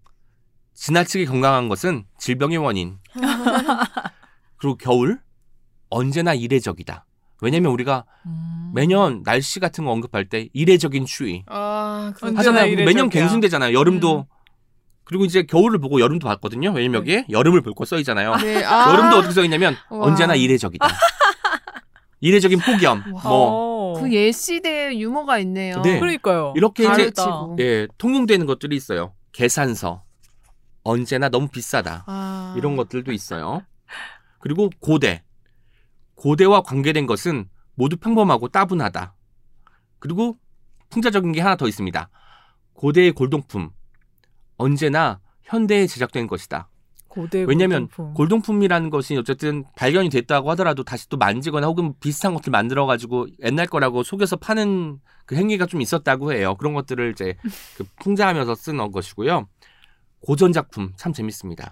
[0.75, 2.99] 지나치게 건강한 것은 질병의 원인.
[4.59, 5.21] 그리고 겨울.
[5.91, 7.07] 언제나 이례적이다.
[7.41, 8.73] 왜냐면 우리가 음.
[8.75, 12.77] 매년 날씨 같은 거 언급할 때 이례적인 추위 아, 그 언제나 하잖아요.
[12.77, 13.09] 매년 이례적이야.
[13.23, 13.79] 갱신되잖아요.
[13.79, 14.19] 여름도.
[14.19, 14.25] 음.
[15.05, 16.73] 그리고 이제 겨울을 보고 여름도 봤거든요.
[16.73, 18.37] 왜냐면 여기에 여름을 볼 거 써있잖아요.
[18.37, 18.63] 네.
[18.65, 18.93] 아.
[18.93, 20.09] 여름도 어떻게 써있냐면 우와.
[20.09, 20.87] 언제나 이례적이다.
[22.21, 22.99] 이례적인 폭염.
[23.15, 23.23] 와.
[23.23, 24.01] 뭐 어.
[24.01, 25.81] 그 옛시대의 유머가 있네요.
[25.83, 25.99] 네.
[26.01, 26.53] 그러니까요.
[26.57, 27.11] 이렇게 이제.
[27.61, 29.15] 예, 통용되는 것들이 있어요.
[29.33, 30.03] 계산서.
[30.83, 32.05] 언제나 너무 비싸다.
[32.07, 32.55] 아.
[32.59, 33.63] 이런 것들도 있어요.
[34.39, 35.23] 그리고 고대.
[36.15, 39.15] 고대와 관계된 것은 모두 평범하고 따분하다.
[39.99, 40.39] 그리고
[40.91, 42.11] 풍자적인 게 하나 더 있습니다.
[42.73, 43.71] 고대의 골동품.
[44.57, 46.69] 언제나 현대에 제작된 것이다.
[47.09, 48.15] 고대 왜냐면 골동품.
[48.15, 53.27] 골동품 이라는 것이 어쨌든 발견이 됐다고 하더라도 다시 또 만지거나 혹은 비슷한 것들 만들어 가지고
[53.43, 56.55] 옛날 거라고 속여서 파는 그 행위가 좀 있었다고 해요.
[56.57, 57.37] 그런 것들을 이제
[57.77, 59.49] 그 풍자하면서 쓴 것이고요.
[60.21, 61.71] 고전 작품 참 재밌습니다.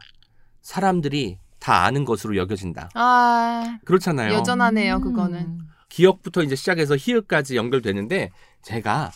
[0.63, 2.91] 사람들이 다 아는 것으로 여겨진다.
[2.95, 4.33] 아 그렇잖아요.
[4.35, 5.01] 여전하네요 음.
[5.01, 5.59] 그거는.
[5.89, 8.31] 기억부터 이제 시작해서 히읗까지 연결되는데
[8.63, 9.11] 제가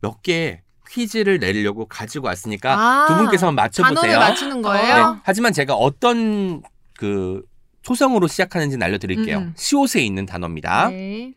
[0.00, 4.18] 몇 개 퀴즈를 내려고 가지고 왔으니까 아, 두 분께서 한번 단어를 맞춰보세요.
[4.18, 5.12] 맞추는 거예요?
[5.14, 5.20] 네.
[5.22, 6.60] 하지만 제가 어떤
[6.98, 7.44] 그
[7.82, 9.38] 초성으로 시작하는지는 알려드릴게요.
[9.38, 9.54] 음, 음.
[9.56, 10.88] 시옷에 있는 단어입니다.
[10.88, 11.34] 네.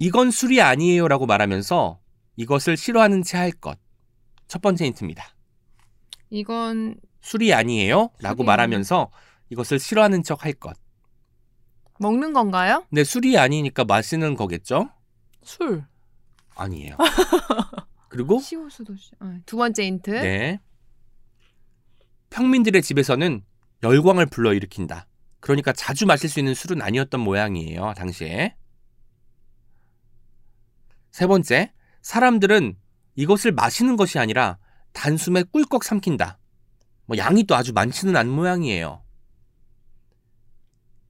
[0.00, 2.00] 이건 술이 아니에요라고 말하면서
[2.36, 3.78] 이것을 싫어하는 채 할 것.
[4.48, 5.24] 첫 번째 힌트입니다.
[6.30, 9.10] 이건 술이 아니에요 라고 술이 말하면서
[9.48, 10.76] 이것을 싫어하는 척 할 것.
[11.98, 12.84] 먹는 건가요?
[12.90, 14.90] 근데 술이 아니니까 마시는 거겠죠?
[15.42, 15.84] 술.
[16.54, 16.96] 아니에요.
[18.08, 20.10] 그리고 시오수도 시- 어, 두 번째 힌트.
[20.10, 20.60] 네.
[22.30, 23.42] 평민들의 집에서는
[23.82, 25.06] 열광을 불러일으킨다.
[25.40, 28.54] 그러니까 자주 마실 수 있는 술은 아니었던 모양이에요, 당시에.
[31.10, 32.76] 세 번째, 사람들은
[33.14, 34.58] 이것을 마시는 것이 아니라
[34.92, 36.38] 단숨에 꿀꺽 삼킨다.
[37.06, 39.02] 뭐 양이 또 아주 많지는 않은 모양이에요.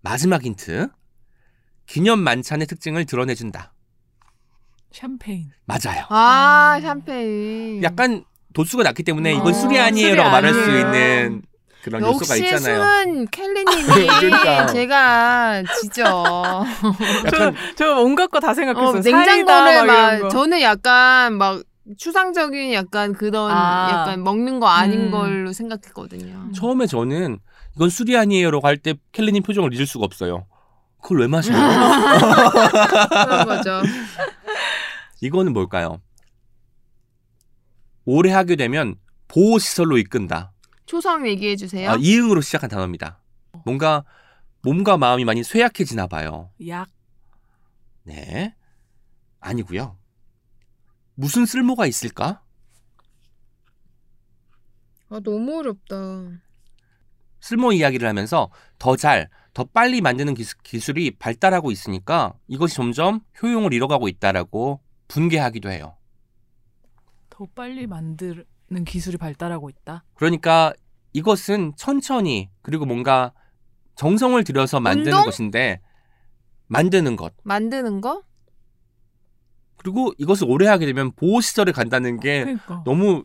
[0.01, 0.89] 마지막 힌트.
[1.87, 3.73] 기념 만찬의 특징을 드러내준다.
[4.93, 5.51] 샴페인.
[5.65, 6.07] 맞아요.
[6.09, 6.83] 아 음.
[6.83, 7.83] 샴페인.
[7.83, 10.79] 약간 도수가 낮기 때문에 이건 어, 술이 아니에요라고 말할 수 아니에요.
[10.81, 11.43] 있는
[11.83, 12.77] 그런 요소가 역시 있잖아요.
[13.05, 14.67] 술은 켈리님이 그러니까.
[14.67, 16.03] 제가 지죠.
[17.27, 18.93] 약간 저, 저 온갖 거다 어, 생각했어요.
[19.01, 20.29] 냉장고를 사이다 막막 거.
[20.29, 21.63] 저는 약간 막
[21.99, 23.89] 추상적인 약간 그런 아.
[23.91, 25.11] 약간 먹는 거 아닌 음.
[25.11, 26.53] 걸로 생각했거든요.
[26.53, 27.39] 처음에 저는
[27.77, 30.47] 이건 술이 아니에요라고 할때 켈리님 표정을 잊을 수가 없어요.
[31.03, 31.57] 그걸 왜 마셔요?
[33.11, 33.83] 그런 거죠.
[35.21, 36.01] 이거는 뭘까요?
[38.07, 38.97] 오래 하게 되면
[39.29, 40.53] 보호 시설로 이끈다.
[40.87, 41.91] 초성 얘기해 주세요.
[41.91, 43.19] 아, 이응으로 시작한 단어입니다.
[43.65, 44.05] 뭔가
[44.63, 46.51] 몸과 마음이 많이 쇠약해지나 봐요.
[46.69, 46.89] 약.
[48.05, 48.55] 네.
[49.41, 49.97] 아니고요.
[51.15, 52.43] 무슨 쓸모가 있을까?
[55.09, 55.97] 아, 너무 어렵다.
[57.41, 63.21] 쓸모 이야기를 하면서 더 잘, 더 빨리 만드는 기술, 기술 이 발달하고 있으니까 이것이 점점
[63.43, 65.97] 효용을 잃어가고 있다라고 분개하기도 해요.
[67.29, 68.45] 더 빨리 만드는
[68.87, 70.05] 기술이 발달하고 있다.
[70.15, 70.73] 그러니까
[71.13, 73.33] 이것은 천천히 그리고 뭔가
[73.97, 75.25] 정성을 들여서 만드는 운동?
[75.25, 75.81] 것인데
[76.67, 78.23] 만드는 것 만드는 거?
[79.85, 82.83] 그리고 이것을 오래 하게 되면 보호 시설에 간다는 게 그러니까.
[82.87, 83.25] 너무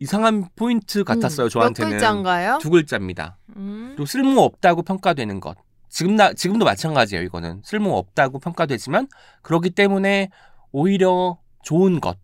[0.00, 2.58] 이상한 포인트 같았어요 음, 저한테는 몇 글자인가요?
[2.60, 3.38] 두 글자입니다.
[3.56, 3.92] 음.
[3.94, 5.56] 그리고 쓸모 없다고 평가되는 것.
[5.88, 7.22] 지금 나 지금도 마찬가지예요.
[7.22, 9.06] 이거는 쓸모 없다고 평가되지만
[9.42, 10.30] 그렇기 때문에
[10.72, 12.18] 오히려 좋은 것.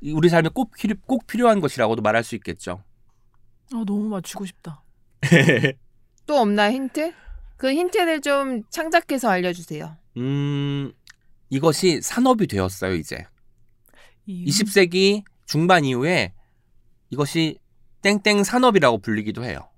[0.00, 2.82] 이 우리 삶에 꼭, 필요, 꼭 필요한 것이라고도 말할 수 있겠죠.
[3.74, 4.82] 아 너무 맞추고 싶다.
[6.26, 7.12] 또 없나요 힌트?
[7.58, 9.96] 그 힌트를 좀 창작해서 알려주세요.
[10.16, 10.92] 음,
[11.50, 13.26] 이것이 산업이 되었어요, 이제.
[14.26, 16.32] 이 20세기 중반 이후에
[17.10, 17.58] 이것이
[18.02, 19.68] 땡땡 산업이라고 불리기도 해요.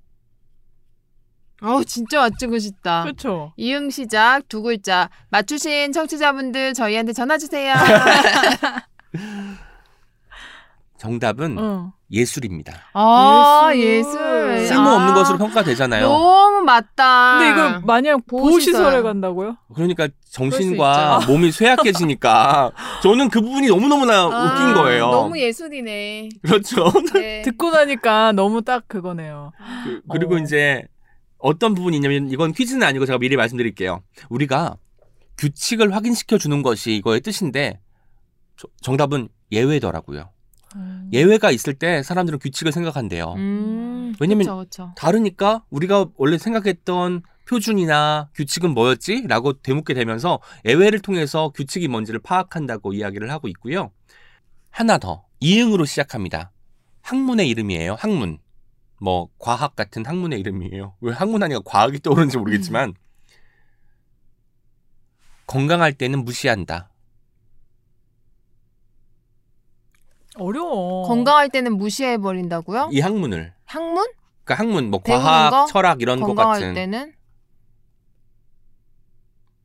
[1.60, 3.02] 어우 진짜 맞추고 싶다.
[3.02, 3.52] 그렇죠.
[3.56, 7.74] 이응 시작 두 글자 맞추신 청취자분들 저희한테 전화 주세요.
[10.98, 11.92] 정답은 어.
[12.10, 12.72] 예술입니다.
[12.92, 14.52] 아 예술.
[14.54, 14.66] 예술.
[14.66, 16.08] 쓸모없는 아, 것으로 평가되잖아요.
[16.08, 17.38] 너무 맞다.
[17.38, 18.72] 근데 이거 만약 보호시설.
[18.72, 19.56] 보호시설에 간다고요?
[19.74, 25.10] 그러니까 수 정신과 몸이 쇠약해지니까 저는 그 부분이 너무너무나 아, 웃긴 거예요.
[25.10, 26.30] 너무 예술이네.
[26.42, 26.90] 그렇죠.
[27.14, 27.42] 네.
[27.46, 29.52] 듣고 나니까 너무 딱 그거네요.
[29.84, 30.38] 그, 그리고 어.
[30.38, 30.82] 이제
[31.38, 34.02] 어떤 부분이 있냐면 이건 퀴즈는 아니고 제가 미리 말씀드릴게요.
[34.30, 34.76] 우리가
[35.36, 37.78] 규칙을 확인시켜 주는 것이 이거의 뜻인데
[38.56, 40.30] 저- 정답은 예외더라고요.
[40.76, 41.08] 음.
[41.12, 43.34] 예외가 있을 때 사람들은 규칙을 생각한대요.
[43.36, 44.92] 음, 왜냐면 그쵸, 그쵸.
[44.96, 49.24] 다르니까 우리가 원래 생각했던 표준이나 규칙은 뭐였지?
[49.26, 53.90] 라고 되묻게 되면서 예외를 통해서 규칙이 뭔지를 파악한다고 이야기를 하고 있고요.
[54.70, 55.24] 하나 더.
[55.40, 56.52] 이응으로 시작합니다.
[57.00, 57.94] 학문의 이름이에요.
[57.98, 58.38] 학문.
[59.00, 60.94] 뭐 과학 같은 학문의 이름이에요.
[61.00, 62.94] 왜 학문 하니까 과학이 떠오르는지 모르겠지만
[65.46, 66.90] 건강할 때는 무시한다.
[70.38, 71.06] 어려워.
[71.06, 72.90] 건강할 때는 무시해 버린다고요?
[72.92, 73.52] 이 학문을.
[73.64, 74.06] 학문?
[74.44, 75.66] 그러니까 학문 뭐 과학, 거?
[75.66, 77.12] 철학 이런 것 건강할 같은 때는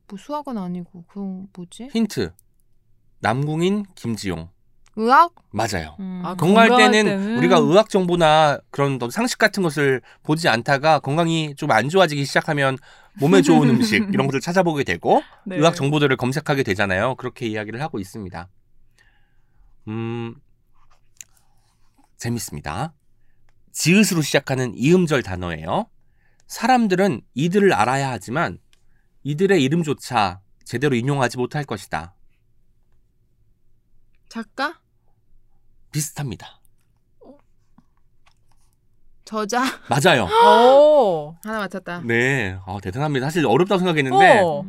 [0.08, 1.88] 뭐 수학은 아니고 그건 뭐지?
[1.92, 2.32] 힌트.
[3.20, 4.50] 남궁인 김지용.
[4.96, 5.34] 의학?
[5.50, 5.96] 맞아요.
[5.98, 6.20] 음.
[6.24, 11.54] 아, 건강할 건강할 때는, 때는 우리가 의학 정보나 그런 상식 같은 것을 보지 않다가 건강이
[11.56, 12.76] 좀 안 좋아지기 시작하면
[13.18, 15.56] 몸에 좋은 음식 이런 것을 찾아보게 되고 네.
[15.56, 17.16] 의학 정보들을 검색하게 되잖아요.
[17.16, 18.48] 그렇게 이야기를 하고 있습니다.
[19.88, 20.34] 음,
[22.24, 22.94] 재밌습니다.
[23.72, 25.90] 지읒으로 시작하는 이음절 단어예요.
[26.46, 28.58] 사람들은 이들을 알아야 하지만
[29.24, 32.14] 이들의 이름조차 제대로 인용하지 못할 것이다.
[34.28, 34.80] 작가?
[35.92, 36.60] 비슷합니다.
[39.24, 39.62] 저자?
[39.88, 40.24] 맞아요.
[40.44, 41.36] 오.
[41.44, 42.00] 하나 맞췄다.
[42.04, 43.26] 네, 어, 대단합니다.
[43.26, 44.64] 사실 어렵다고 생각했는데 어.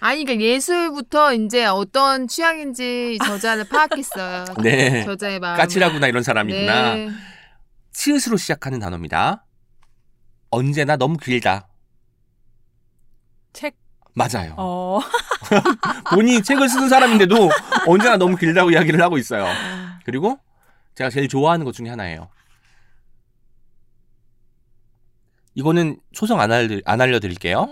[0.00, 0.04] 음.
[0.04, 4.44] 아니, 그러니까 예술부터 이제 어떤 취향인지 저자를 파악했어요.
[4.62, 5.04] 네.
[5.04, 5.56] 저자의 마음.
[5.56, 6.94] 까칠하구나 이런 사람이구나.
[6.94, 7.10] 네.
[7.92, 9.44] 치읓으로 시작하는 단어입니다.
[10.50, 11.68] 언제나 너무 길다.
[13.52, 13.76] 책.
[14.14, 14.54] 맞아요.
[14.56, 15.00] 어.
[16.14, 17.50] 본인이 책을 쓰는 사람인데도
[17.86, 19.46] 언제나 너무 길다고 이야기를 하고 있어요.
[20.04, 20.38] 그리고
[20.94, 22.28] 제가 제일 좋아하는 것 중에 하나예요.
[25.54, 27.66] 이거는 초성 안, 알려, 안 알려드릴게요.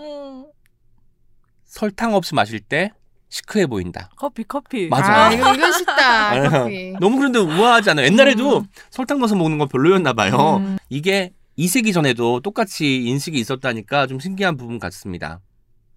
[1.67, 1.69] 음.
[1.69, 2.91] 설탕 없이 마실 때
[3.29, 4.09] 시크해 보인다.
[4.15, 4.87] 커피 커피.
[4.87, 5.25] 맞아.
[5.27, 6.49] 아, 이거, 이건 쉽다.
[6.63, 6.93] 커피.
[6.99, 8.05] 너무 그런데 우아하지 않아요?
[8.05, 8.65] 옛날에도 음.
[8.89, 10.57] 설탕 넣어서 먹는 건 별로였나 봐요.
[10.61, 10.77] 음.
[10.89, 15.41] 이게 2세기 전에도 똑같이 인식이 있었다니까 좀 신기한 부분 같습니다.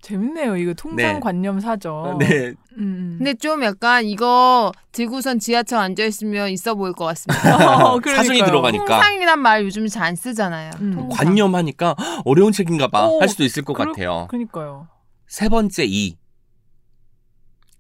[0.03, 0.57] 재밌네요.
[0.57, 2.17] 이거 통상관념 사죠.
[2.19, 2.55] 네.
[2.79, 3.17] 음.
[3.19, 7.37] 근데 좀 약간 이거 들고선 지하철 앉아 있으면 있어 보일 것 같습니다.
[7.95, 8.01] 어.
[8.03, 8.87] 사전이 들어가니까.
[8.87, 10.71] 통상이란 말 요즘 잘 안 쓰잖아요.
[10.81, 11.09] 음.
[11.11, 14.27] 관념하니까 어려운 책인가 봐 오, 할 수도 있을 것 그럴- 같아요.
[14.31, 14.89] 그러니까요.
[15.31, 16.19] 세 번째 이.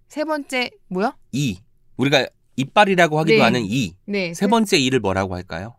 [0.07, 1.19] 세 번째 뭐야?
[1.33, 1.61] 이.
[1.97, 3.43] 우리가 이빨이라고 하기도 네.
[3.43, 3.97] 하는 이.
[4.07, 4.33] 네.
[4.35, 5.75] 세 번째 이를 뭐라고 할까요?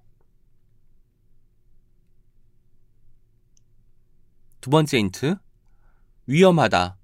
[4.59, 5.37] 두 번째 힌트.
[6.27, 6.97] 위험하다.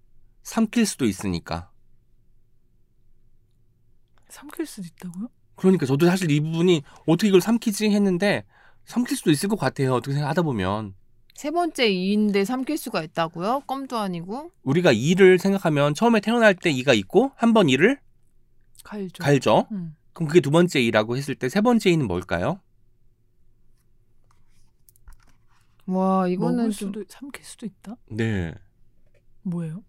[0.43, 1.71] 삼킬 수도 있으니까.
[4.27, 5.29] 삼킬 수도 있다고요?
[5.55, 8.45] 그러니까 저도 사실 이 부분이 어떻게 이걸 삼키지 했는데
[8.83, 9.93] 삼킬 수도 있을 것 같아요.
[9.93, 10.93] 어떻게 생각하다 보면.
[11.37, 13.61] 세 번째 이인데 삼킬 수가 있다고요?
[13.67, 14.51] 껌도 아니고.
[14.63, 17.99] 우리가 이를 생각하면 처음에 태어날 때 이가 있고 한 번 이를
[18.83, 19.23] 갈죠.
[19.23, 19.67] 갈죠.
[19.71, 19.95] 음.
[20.13, 22.59] 그럼 그게 두 번째 이라고 했을 때 세 번째 이는 뭘까요?
[25.85, 26.87] 와 이거는 먹을 좀.
[26.91, 27.95] 수도 삼킬 수도 있다.
[28.09, 28.53] 네.
[29.43, 29.83] 뭐예요?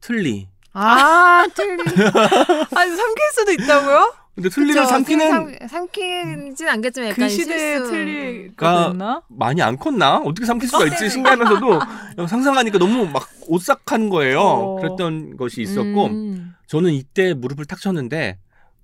[0.00, 0.48] 틀리.
[0.72, 1.82] 아 틀리.
[2.74, 4.14] 아니 삼킬 수도 있다고요?
[4.36, 7.90] 근데 틀리를 그쵸, 삼키는 삼, 삼키진 않겠지만 약간 그 시대에 실수.
[7.90, 9.22] 틀리가 됐나?
[9.30, 10.18] 많이 안 컸나?
[10.18, 11.08] 어떻게 삼킬 수가 있지?
[11.08, 11.80] 신기하면서도
[12.28, 14.40] 상상하니까 너무 막 오싹한 거예요.
[14.40, 14.80] 어.
[14.80, 16.54] 그랬던 것이 있었고 음.
[16.66, 18.38] 저는 이때 무릎을 탁 쳤는데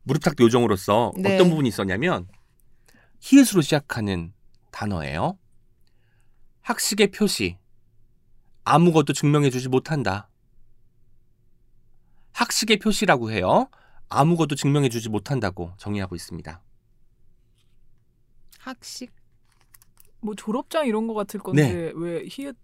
[0.04, 1.34] 무릎 탁 요정으로서 네.
[1.34, 2.26] 어떤 부분이 있었냐면
[3.20, 4.32] 히읗으로 시작하는
[4.70, 5.36] 단어예요.
[6.62, 7.58] 학식의 표시.
[8.64, 10.30] 아무것도 증명해주지 못한다.
[12.32, 13.68] 학식의 표시라고 해요.
[14.20, 16.60] 아무것도 증명해주지 못한다고 정의하고 있습니다.
[18.58, 19.10] 학식.
[20.20, 21.92] 뭐 졸업장 이런 거 같을 건데 네.
[21.96, 22.56] 왜 히읗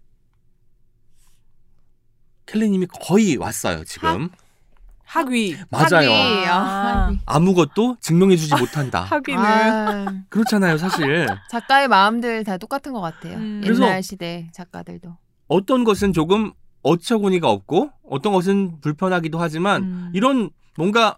[2.45, 4.29] 켈리님이 거의 왔어요 지금.
[5.03, 6.11] 학 위 맞아요.
[6.11, 6.45] 학위.
[6.47, 7.17] 아, 아.
[7.25, 9.01] 아무것도 증명해주지 못한다.
[9.01, 11.25] 학위는 아, 그렇잖아요 사실.
[11.49, 13.37] 작가의 마음들 다 똑같은 것 같아요.
[13.37, 13.61] 음.
[13.65, 15.17] 옛날 시대 작가들도.
[15.47, 20.11] 어떤 것은 조금 어처구니가 없고 어떤 것은 불편하기도 하지만 음.
[20.13, 21.17] 이런 뭔가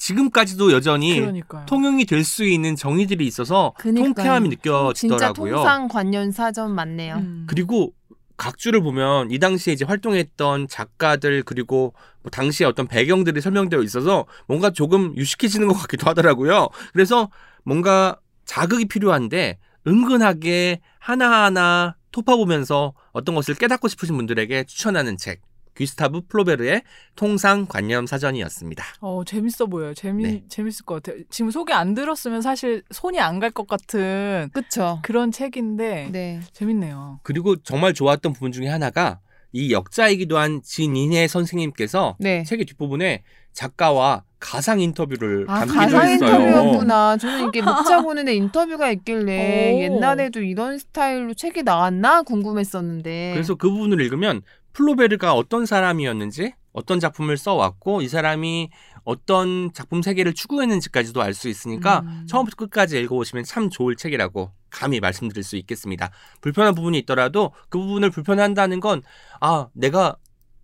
[0.00, 1.66] 지금까지도 여전히 그러니까요.
[1.66, 4.14] 통용이 될 수 있는 정의들이 있어서 그러니까요.
[4.14, 5.54] 통쾌함이 진짜 느껴지더라고요.
[5.56, 7.16] 통상 관련 사전 맞네요.
[7.16, 7.44] 음.
[7.48, 7.92] 그리고
[8.36, 14.70] 각주를 보면 이 당시에 이제 활동했던 작가들 그리고 뭐 당시의 어떤 배경들이 설명되어 있어서 뭔가
[14.70, 16.68] 조금 유식해지는 것 같기도 하더라고요.
[16.92, 17.30] 그래서
[17.64, 25.40] 뭔가 자극이 필요한데 은근하게 하나하나 토파보면서 어떤 것을 깨닫고 싶으신 분들에게 추천하는 책
[25.84, 26.82] 귀스타브 플로베르의
[27.16, 28.84] 통상관념 사전이었습니다.
[29.00, 29.94] 어 재밌어 보여요.
[29.94, 30.44] 재미 네.
[30.48, 31.22] 재밌을 것 같아요.
[31.30, 34.98] 지금 소개 안 들었으면 사실 손이 안 갈 것 같은 그쵸.
[35.02, 36.40] 그런 책인데 네.
[36.52, 37.20] 재밌네요.
[37.22, 39.20] 그리고 정말 좋았던 부분 중에 하나가
[39.52, 42.44] 이 역자이기도 한 진인혜 선생님께서 네.
[42.44, 46.30] 책의 뒷부분에 작가와 가상 인터뷰를 아, 담기도 가상 했어요.
[46.30, 47.16] 인터뷰였구나.
[47.16, 49.80] 저는 이게 녹차 보는데 인터뷰가 있길래 오.
[49.80, 53.32] 옛날에도 이런 스타일로 책이 나왔나 궁금했었는데.
[53.34, 58.70] 그래서 그 부분을 읽으면 플로베르가 어떤 사람이었는지 어떤 작품을 써왔고 이 사람이
[59.04, 62.26] 어떤 작품 세계를 추구했는지까지도 알 수 있으니까 음.
[62.28, 66.10] 처음부터 끝까지 읽어보시면 참 좋을 책이라고 감히 말씀드릴 수 있겠습니다.
[66.40, 69.02] 불편한 부분이 있더라도 그 부분을 불편한다는 건
[69.40, 70.16] 아 내가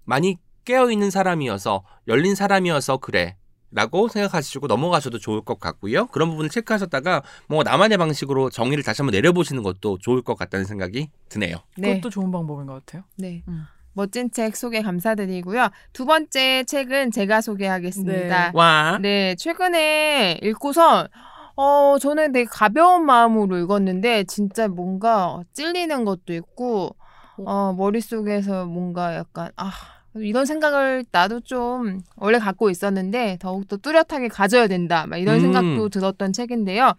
[0.05, 3.37] 많이 깨어있는 사람이어서 열린 사람이어서 그래
[3.73, 6.07] 라고 생각하시고 넘어가셔도 좋을 것 같고요.
[6.07, 11.09] 그런 부분을 체크하셨다가 뭐 나만의 방식으로 정의를 다시 한번 내려보시는 것도 좋을 것 같다는 생각이
[11.29, 11.57] 드네요.
[11.77, 11.95] 네.
[11.95, 13.03] 그것도 좋은 방법인 것 같아요.
[13.17, 13.43] 네.
[13.49, 13.65] 음.
[13.97, 15.71] 멋진 책 소개 감사드리고요.
[15.95, 18.53] 두 번째 책은 제가 소개하겠습니다.
[18.53, 18.99] 와.
[19.01, 21.09] 네, 최근에 읽고서
[21.57, 26.95] 어 저는 되게 가벼운 마음으로 읽었는데 진짜 뭔가 찔리는 것도 있고
[27.39, 29.73] 어 머릿속에서 뭔가 약간 아
[30.17, 35.07] 이런 생각을 나도 좀 원래 갖고 있었는데 더욱더 뚜렷하게 가져야 된다.
[35.07, 35.41] 막 이런 음.
[35.41, 36.93] 생각도 들었던 책인데요.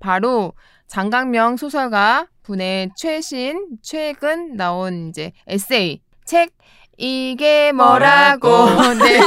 [0.00, 0.52] 바로
[0.86, 6.48] 장강명 소설가 분의 최신 최근 나온 이제 에세이 책
[6.96, 8.48] 이게 뭐라고.
[8.94, 9.20] 네,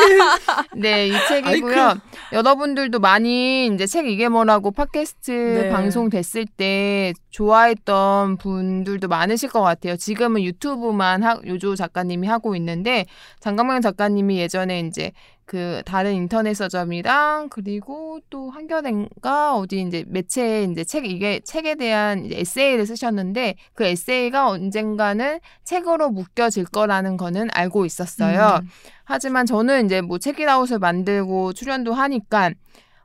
[0.73, 1.97] 네, 이 책이고요.
[2.31, 5.69] 여러분들도 많이 이제 책 이게 뭐라고 팟캐스트 네.
[5.69, 9.97] 방송 됐을 때 좋아했던 분들도 많으실 것 같아요.
[9.97, 13.05] 지금은 유튜브만 하, 요조 작가님이 하고 있는데
[13.39, 15.11] 장강명 작가님이 예전에 이제
[15.45, 22.25] 그 다른 인터넷 서점이랑 그리고 또 한겨레인가 어디 이제 매체에 이제 책 이게 책에 대한
[22.25, 28.59] 이제 에세이를 쓰셨는데 그 에세이가 언젠가는 책으로 묶여질 거라는 거는 알고 있었어요.
[28.63, 28.69] 음.
[29.05, 32.51] 하지만 저는 이제 뭐 책이라웃을 만들고 출연도 하니까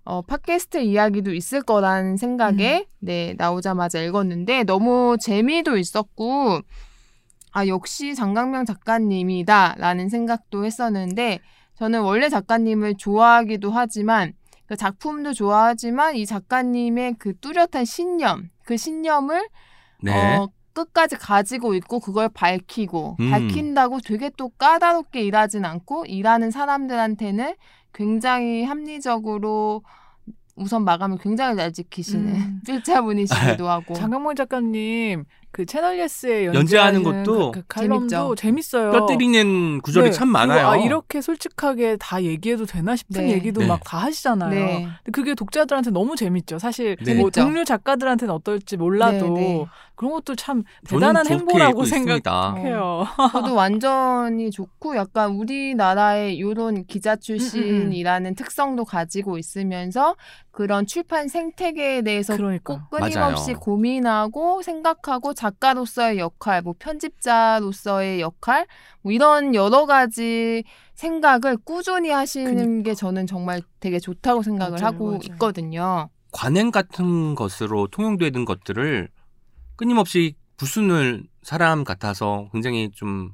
[0.05, 6.61] 어, 팟캐스트 이야기도 있을 거라는 생각에 네 나오자마자 읽었는데 너무 재미도 있었고
[7.53, 11.41] 아 역시 장강명 작가님이다라는 생각도 했었는데
[11.75, 14.33] 저는 원래 작가님을 좋아하기도 하지만
[14.67, 19.49] 그 작품도 좋아하지만 이 작가님의 그 뚜렷한 신념 그 신념을
[20.03, 20.37] 네.
[20.37, 23.31] 어, 끝까지 가지고 있고 그걸 밝히고 음.
[23.31, 27.55] 밝힌다고 되게 또 까다롭게 일하진 않고 일하는 사람들한테는
[27.93, 29.83] 굉장히 합리적으로
[30.57, 32.61] 우선 마감을 굉장히 잘 지키시는 음.
[32.67, 38.93] 필자분이시기도 하고 장강문 작가님 그 채널 예스에 연재하는 연재하는 것도 그, 그 칼럼도 재밌어요.
[38.93, 40.69] 뼈 때리는 구절이 네, 참 그리고 많아요.
[40.69, 43.33] 아, 이렇게 솔직하게 다 얘기해도 되나 싶은 네.
[43.33, 43.67] 얘기도 네.
[43.67, 44.51] 막다 하시잖아요.
[44.51, 44.89] 네.
[45.03, 46.61] 근데 그게 독자들한테 너무 재밌죠.
[46.61, 47.15] 사실 네.
[47.15, 47.41] 뭐 재밌죠.
[47.41, 49.67] 동료 작가들한테는 어떨지 몰라도 네, 네.
[50.01, 51.85] 그런 것도 참 대단한 행보라고.
[51.85, 53.05] 생각해요.
[53.33, 60.17] 저도 완전히 좋고 약간 우리나라의 이런 기자 출신이라는 특성도 가지고 있으면서
[60.53, 62.87] 그런 출판 생태계에 대해서 그러니까.
[62.89, 63.61] 꼭 끊임없이 맞아요.
[63.61, 68.67] 고민하고 생각하고 작가로서의 역할, 뭐 편집자로서의 역할,
[69.03, 75.07] 뭐 이런 여러 가지 생각을 꾸준히 하시는 게 저는 정말 되게 좋다고 생각을 맞아요, 하고
[75.09, 75.21] 맞아요.
[75.33, 76.09] 있거든요.
[76.33, 79.11] 관행 같은 것으로 통용되는 것들을
[79.81, 83.31] 끊임없이 부수는 사람 같아서 굉장히 좀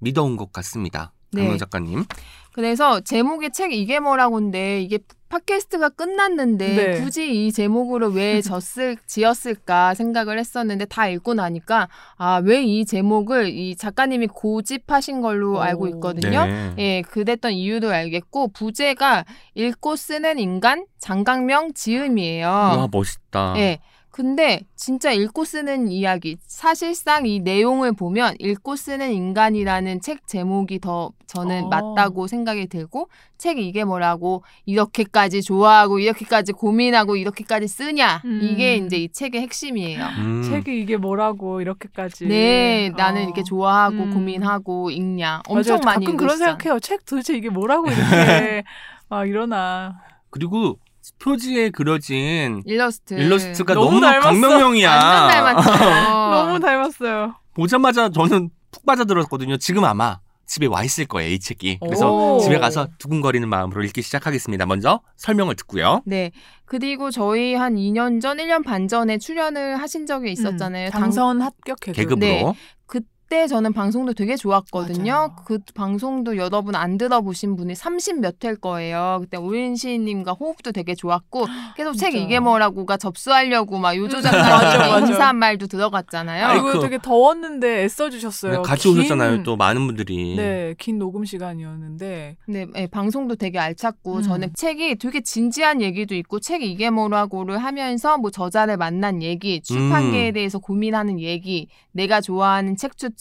[0.00, 1.12] 믿어온 것 같습니다.
[1.30, 1.42] 네.
[1.42, 2.04] 강명 작가님.
[2.52, 7.00] 그래서 제목의 책 이게 뭐라고인데 이게 팟캐스트가 끝났는데 네.
[7.00, 13.50] 굳이 이 제목으로 왜 졌을 지었을까 생각을 했었는데 다 읽고 나니까 아 왜 이 제목을
[13.50, 15.60] 이 작가님이 고집하신 걸로 오.
[15.60, 16.46] 알고 있거든요.
[16.46, 16.74] 네.
[16.78, 22.48] 예, 그랬던 이유도 알겠고 부제가 읽고 쓰는 인간 장강명 지음이에요.
[22.48, 23.54] 와 멋있다.
[23.58, 23.78] 예.
[24.10, 31.12] 근데 진짜 읽고 쓰는 이야기 사실상 이 내용을 보면 읽고 쓰는 인간이라는 책 제목이 더
[31.26, 31.68] 저는 어.
[31.68, 38.40] 맞다고 생각이 들고 책 이게 뭐라고 이렇게까지 좋아하고 이렇게까지 고민하고 이렇게까지 쓰냐 음.
[38.42, 40.04] 이게 이제 이 책의 핵심이에요.
[40.18, 40.42] 음.
[40.42, 42.26] 책이 이게 뭐라고 이렇게까지.
[42.26, 43.24] 네, 나는 어.
[43.24, 44.12] 이렇게 좋아하고 음.
[44.12, 45.84] 고민하고 읽냐 엄청 맞아요.
[45.84, 46.36] 많이 가끔 그런.
[46.36, 46.80] 생각해요.
[46.80, 48.64] 책 도대체 이게 뭐라고 이렇게
[49.08, 50.00] 막 이러나.
[50.30, 50.78] 그리고
[51.18, 54.20] 표지에 그려진 일러스트 일러스트가 너무 너무, 닮았어.
[54.28, 55.54] 강명명이야.
[56.30, 57.34] 너무 닮았어요.
[57.54, 59.56] 보자마자 저는 푹 빠져들었거든요.
[59.58, 61.78] 지금 아마 집에 와 있을 거예요, 이 책이.
[61.80, 62.40] 그래서 오.
[62.40, 64.66] 집에 가서 두근거리는 마음으로 읽기 시작하겠습니다.
[64.66, 66.02] 먼저 설명을 듣고요.
[66.06, 66.32] 네.
[66.64, 70.88] 그리고 저희 한 2년 전, 1년 반 전에 출연을 하신 적이 있었잖아요.
[70.88, 71.96] 음, 당- 당선 합격 개그.
[71.96, 72.18] 계급으로.
[72.20, 72.52] 네.
[72.86, 75.12] 그 때 저는 방송도 되게 좋았거든요.
[75.12, 75.36] 맞아요.
[75.46, 79.18] 그 방송도 여러분 안 들어보신 분이 30몇 회일 거예요.
[79.20, 82.14] 그때 오윤시님과 호흡도 되게 좋았고 계속 책.
[82.16, 85.06] 이게 뭐라고가 접수하려고 막 요조 음.
[85.06, 86.60] 인사한 말도 들어갔잖아요.
[86.60, 88.52] 그리고 되게 더웠는데 애써주셨어요.
[88.52, 89.44] 네, 같이 긴- 오셨잖아요.
[89.44, 90.34] 또 많은 분들이.
[90.36, 92.36] 네, 긴 녹음 시간이었는데.
[92.48, 94.22] 네, 네, 방송도 되게 알찼고 음.
[94.22, 100.30] 저는 책이 되게 진지한 얘기도 있고 책 이게 뭐라고를 하면서 뭐 저자를 만난 얘기, 출판계에
[100.30, 100.34] 음.
[100.34, 103.19] 대해서 고민하는 얘기, 내가 좋아하는 책 추천,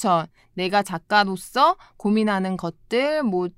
[0.54, 3.50] 내가 작가로서 고민하는 것들, 뭐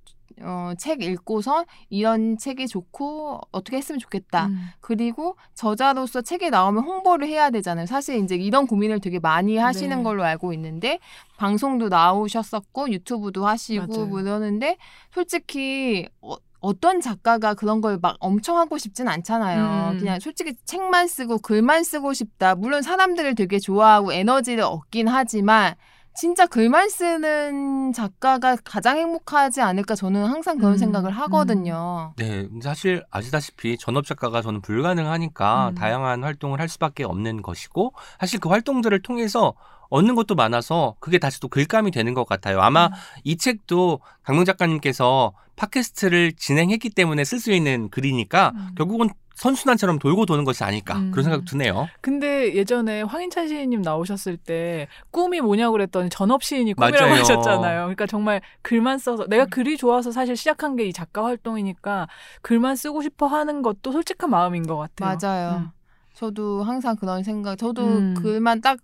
[0.44, 4.48] 어, 책 읽고서 이런 책이 좋고 어떻게 했으면 좋겠다.
[4.48, 4.70] 음.
[4.80, 7.86] 그리고 저자로서 책이 나오면 홍보를 해야 되잖아요.
[7.86, 10.04] 사실 이제 이런 고민을 되게 많이 하시는 네.
[10.04, 11.00] 걸로 알고 있는데
[11.38, 14.06] 방송도 나오셨었고 유튜브도 하시고 맞아요.
[14.08, 14.78] 뭐 이러는데
[15.14, 19.92] 솔직히 어, 어떤 작가가 그런 걸 막 엄청 하고 싶진 않잖아요.
[19.92, 20.00] 음.
[20.00, 22.56] 그냥 솔직히 책만 쓰고 글만 쓰고 싶다.
[22.56, 25.76] 물론 사람들을 되게 좋아하고 에너지를 얻긴 하지만
[26.14, 32.14] 진짜 글만 쓰는 작가가 가장 행복하지 않을까 저는 항상 그런 음, 생각을 하거든요.
[32.18, 35.76] 네, 사실 아시다시피 전업 작가가 저는 불가능하니까 음.
[35.76, 39.54] 다양한 활동을 할 수밖에 없는 것이고 사실 그 활동들을 통해서
[39.90, 42.62] 얻는 것도 많아서 그게 다시 또 글감이 되는 것 같아요.
[42.62, 42.92] 아마 음.
[43.24, 48.70] 이 책도 강명 작가님께서 팟캐스트를 진행했기 때문에 쓸 수 있는 글이니까 음.
[48.78, 51.12] 결국은 선순환처럼 돌고 도는 것이 아닐까 음.
[51.12, 51.88] 그런 생각 드네요.
[52.02, 57.20] 근데 예전에 황인찬 시인님 나오셨을 때 꿈이 뭐냐고 그랬더니 전업 시인이 꿈이라고 맞아요.
[57.22, 57.80] 하셨잖아요.
[57.82, 62.08] 그러니까 정말 글만 써서 내가 글이 좋아서 사실 시작한 게 이 작가 활동이니까
[62.42, 65.18] 글만 쓰고 싶어 하는 것도 솔직한 마음인 것 같아요.
[65.22, 65.58] 맞아요.
[65.58, 65.70] 음.
[66.14, 67.58] 저도 항상 그런 생각.
[67.58, 68.14] 저도 음.
[68.16, 68.78] 글만 딱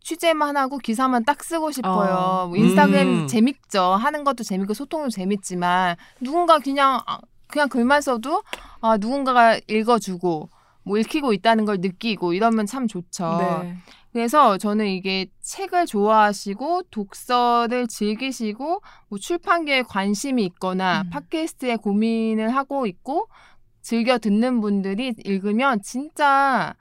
[0.00, 2.14] 취재만 하고 기사만 딱 쓰고 싶어요.
[2.14, 2.46] 어.
[2.48, 3.26] 뭐 인스타그램 음.
[3.26, 3.80] 재밌죠.
[3.82, 8.42] 하는 것도 재밌고 소통도 재밌지만 누군가 그냥 아, 그냥 글만 써도
[8.80, 10.48] 아 누군가가 읽어주고
[10.84, 13.38] 뭐 읽히고 있다는 걸 느끼고 이러면 참 좋죠.
[13.62, 13.76] 네.
[14.12, 21.10] 그래서 저는 이게 책을 좋아하시고 독서를 즐기시고 뭐 출판계에 관심이 있거나 음.
[21.10, 23.28] 팟캐스트에 고민을 하고 있고
[23.82, 26.74] 즐겨 듣는 분들이 읽으면 진짜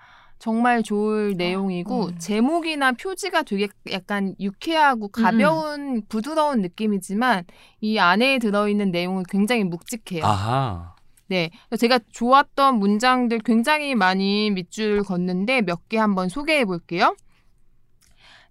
[0.47, 2.17] 정말 좋을 내용이고 음.
[2.17, 7.45] 제목이나 표지가 되게 약간 유쾌하고 가벼운 부드러운 느낌이지만
[7.79, 10.25] 이 안에 들어있는 내용은 굉장히 묵직해요.
[10.25, 10.95] 아하.
[11.27, 11.49] 네.
[11.79, 17.15] 제가 좋았던 문장들 굉장히 많이 밑줄 걷는데 몇 개 한번 소개해 볼게요.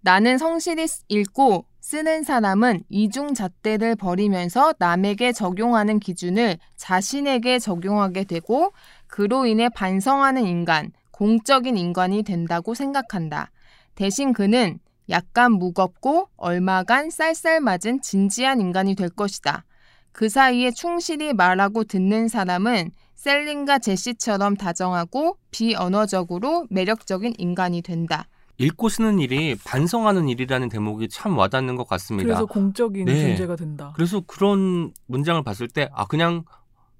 [0.00, 8.72] 나는 성실히 쓰- 읽고 쓰는 사람은 이중잣대를 버리면서 남에게 적용하는 기준을 자신에게 적용하게 되고
[9.08, 10.90] 그로 인해 반성하는 인간,
[11.22, 13.52] 공적인 인간이 된다고 생각한다.
[13.94, 19.64] 대신 그는 약간 무겁고 얼마간 쌀쌀맞은 진지한 인간이 될 것이다.
[20.10, 28.26] 그 사이에 충실히 말하고 듣는 사람은 셀린과 제시처럼 다정하고 비언어적으로 매력적인 인간이 된다.
[28.58, 32.26] 읽고 쓰는 일이 반성하는 일이라는 대목이 참 와닿는 것 같습니다.
[32.26, 33.28] 그래서 공적인 네.
[33.28, 33.92] 존재가 된다.
[33.94, 36.42] 그래서 그런 문장을 봤을 때, 아, 그냥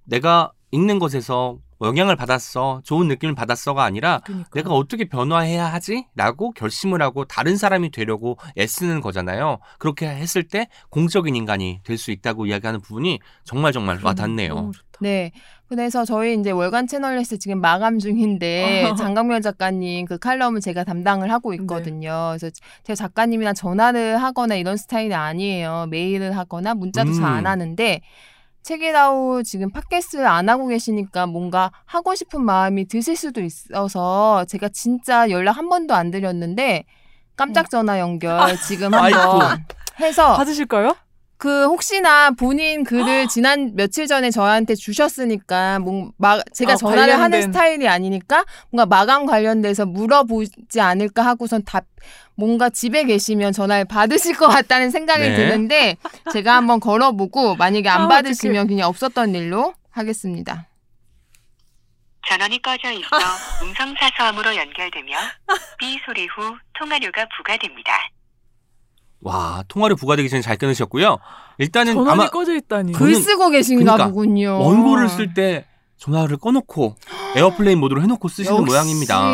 [0.05, 4.49] 내가 읽는 것에서 영향을 받았어, 좋은 느낌을 받았어가 아니라 그러니까.
[4.55, 6.07] 내가 어떻게 변화해야 하지?
[6.15, 9.59] 라고 결심을 하고 다른 사람이 되려고 애쓰는 거잖아요.
[9.79, 14.55] 그렇게 했을 때 공적인 인간이 될 수 있다고 이야기하는 부분이 정말 정말 와닿네요.
[14.55, 14.89] 너무 좋다.
[15.01, 15.33] 네.
[15.69, 18.95] 그래서 저희 이제 월간 채널레스 지금 마감 중인데 어.
[18.95, 22.35] 장강면 작가님 그 칼럼을 제가 담당을 하고 있거든요.
[22.39, 22.51] 그래서
[22.85, 25.87] 제가 작가님이랑 전화를 하거나 이런 스타일이 아니에요.
[25.91, 27.15] 메일을 하거나 문자도 음.
[27.15, 28.01] 잘안 하는데
[28.63, 35.31] 책이라우 지금 팟캐스트를 안 하고 계시니까 뭔가 하고 싶은 마음이 드실 수도 있어서 제가 진짜
[35.31, 36.85] 연락 한 번도 안 드렸는데
[37.37, 39.65] 깜짝 전화 연결 지금 한번
[40.01, 40.97] 해서 받으실까요?
[41.43, 47.31] 그 혹시나 본인 글을 지난 며칠 전에 저한테 주셨으니까 뭔 마, 제가 아, 전화를 하는
[47.31, 47.43] 관련된.
[47.53, 51.85] 스타일이 아니니까 뭔가 마감 관련돼서 물어보지 않을까 하고선 답
[52.37, 55.35] 뭔가 집에 계시면 전화를 받으실 것 같다는 생각이 네.
[55.35, 55.97] 드는데
[56.33, 60.69] 제가 한번 걸어보고 만약에 안 아, 받으시면 그냥 없었던 일로 하겠습니다.
[62.29, 63.09] 전원이 꺼져 있어
[63.67, 65.19] 음성 사서함으로 연결되며
[65.79, 67.99] 삐 소리 후 통화료가 부과됩니다.
[69.23, 71.19] 와, 통화료 부과되기 전에 잘 끊으셨고요.
[71.59, 72.93] 일단은 전원이 아마 꺼져 있다니.
[72.93, 74.59] 글 쓰고 계신가 그러니까 보군요.
[74.61, 75.67] 원고를 쓸 때
[75.97, 76.97] 전화를 꺼놓고
[77.37, 79.33] airplane mode로 해놓고 쓰시는 역시 모양입니다.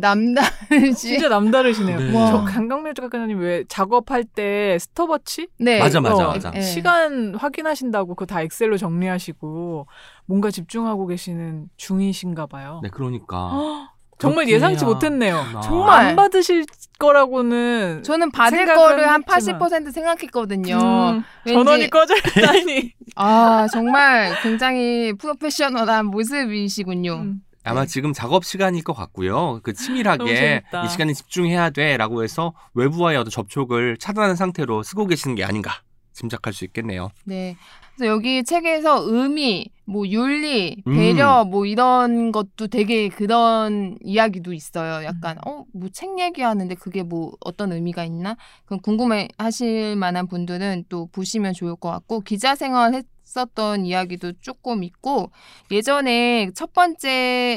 [0.00, 0.94] 남다르지.
[0.96, 1.98] 진짜 남다르시네요.
[1.98, 2.16] 네.
[2.16, 2.30] 와.
[2.30, 5.78] 저 강강렬 작가님 왜 작업할 때 스톱워치 네.
[5.78, 6.52] 맞아, 맞아, 어, 맞아.
[6.54, 6.62] 예.
[6.62, 9.86] 시간 확인하신다고 그거 다 엑셀로 정리하시고
[10.24, 12.80] 뭔가 집중하고 계시는 중이신가 봐요.
[12.82, 13.91] 네, 그러니까.
[14.22, 15.36] 헉, 정말 예상치 못했네요.
[15.56, 15.60] 아.
[15.60, 16.06] 정말.
[16.08, 16.64] 안 받으실
[16.98, 19.58] 거라고는 저는 받을 거를 한 했지만.
[19.58, 20.76] 80% 생각했거든요.
[20.76, 22.92] 음, 왠지- 전원이 꺼져 있다니.
[23.16, 27.14] 아, 정말 굉장히 프로페셔널한 모습이시군요.
[27.14, 27.42] 음.
[27.64, 29.60] 아마 지금 작업 시간일 것 같고요.
[29.62, 30.62] 그 치밀하게.
[30.84, 35.70] 이 시간에 집중해야 돼라고 해서 외부와의 어떤 접촉을 차단한 상태로 쓰고 계시는 게 아닌가
[36.12, 37.10] 짐작할 수 있겠네요.
[37.24, 37.56] 네.
[37.96, 40.96] 그래서 여기 책에서 의미, 뭐 윤리, 음.
[40.96, 45.04] 배려 뭐 이런 것도 되게 그런 이야기도 있어요.
[45.04, 45.48] 약간 음.
[45.48, 48.36] 어, 뭐 책 얘기하는데 그게 뭐 어떤 의미가 있나?
[48.64, 54.82] 그럼 궁금해 하실 만한 분들은 또 보시면 좋을 것 같고 기자 생활 했었던 이야기도 조금
[54.84, 55.30] 있고
[55.70, 57.08] 예전에 첫 번째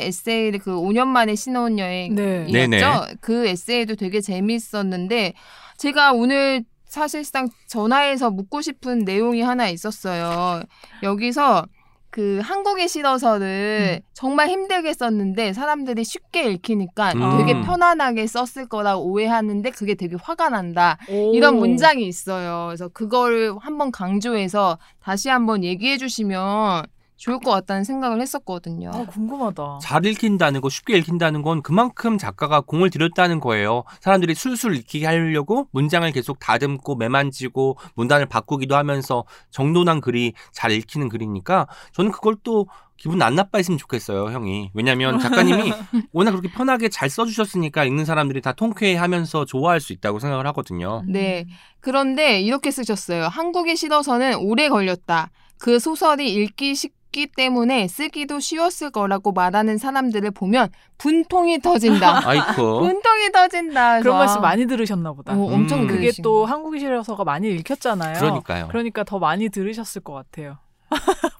[0.04, 2.46] 에세이를 그 5년 만에 신혼여행 네.
[2.50, 3.06] 이었죠.
[3.22, 5.34] 그 에세이도 되게 재밌었는데
[5.78, 6.64] 제가 오늘
[6.96, 10.64] 사실상 전화해서 묻고 싶은 내용이 하나 있었어요.
[11.04, 11.66] 여기서
[12.10, 14.08] 그 한국의 실어서를 음.
[14.14, 17.38] 정말 힘들게 썼는데 사람들이 쉽게 읽히니까 음.
[17.38, 20.98] 되게 편안하게 썼을 거라고 오해하는데 그게 되게 화가 난다.
[21.10, 21.36] 오.
[21.36, 22.68] 이런 문장이 있어요.
[22.68, 26.86] 그래서 그거를 한번 강조해서 다시 한번 얘기해 주시면
[27.18, 28.92] 좋을 것 같다는 생각을 했었거든요.
[28.94, 29.80] 아, 궁금하다.
[29.82, 33.84] 잘 읽힌다는 거, 쉽게 읽힌다는 건 그만큼 작가가 공을 들였다는 거예요.
[34.02, 41.10] 사람들이 술술 읽히게 하려고 문장을 계속 다듬고 매만지고 문단을 바꾸기도 하면서 정돈한 글이 잘 읽히는
[41.10, 44.72] 글이니까 저는 그걸 또 기분 안 나빠했으면 좋겠어요, 형이.
[44.74, 45.74] 왜냐면 작가님이
[46.14, 51.04] 워낙 그렇게 편하게 잘 써주셨으니까 읽는 사람들이 다 통쾌해하면서 좋아할 수 있다고 생각을 하거든요.
[51.06, 51.46] 네.
[51.82, 53.26] 그런데 이렇게 쓰셨어요.
[53.26, 55.30] 한국에 실어서는 오래 걸렸다.
[55.58, 62.28] 그 소설이 읽기 쉽게 없기 때문에 쓰기도 쉬웠을 거라고 말하는 사람들을 보면 분통이 터진다.
[62.28, 62.56] 아이쿠.
[62.84, 64.02] 분통이 터진다.
[64.02, 65.34] 그런 말씀 많이 들으셨나 보다.
[65.34, 65.88] 어, 엄청 음.
[65.88, 68.20] 그게 또 한국이시라서가 많이 읽혔잖아요.
[68.20, 68.68] 그러니까요.
[68.68, 70.58] 그러니까 더 많이 들으셨을 것 같아요.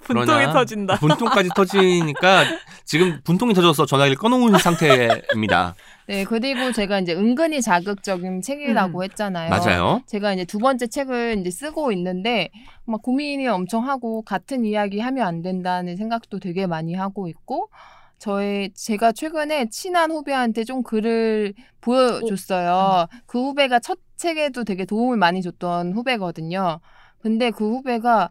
[0.04, 0.96] 그러나 분통이 터진다.
[0.98, 2.44] 분통까지 터지니까
[2.86, 5.76] 지금 분통이 터져서 전화기를 꺼놓은 상태입니다.
[6.08, 9.04] 네, 그리고 제가 이제 은근히 자극적인 책이라고 음.
[9.04, 9.50] 했잖아요.
[9.50, 10.02] 맞아요.
[10.06, 12.50] 제가 이제 두 번째 책을 이제 쓰고 있는데
[12.86, 17.70] 막 고민이 엄청 하고 같은 이야기 하면 안 된다는 생각도 되게 많이 하고 있고
[18.20, 23.08] 저의 제가 최근에 친한 후배한테 좀 글을 보여줬어요.
[23.26, 26.80] 그 후배가 첫 책에도 되게 도움을 많이 줬던 후배거든요.
[27.20, 28.30] 근데 그 후배가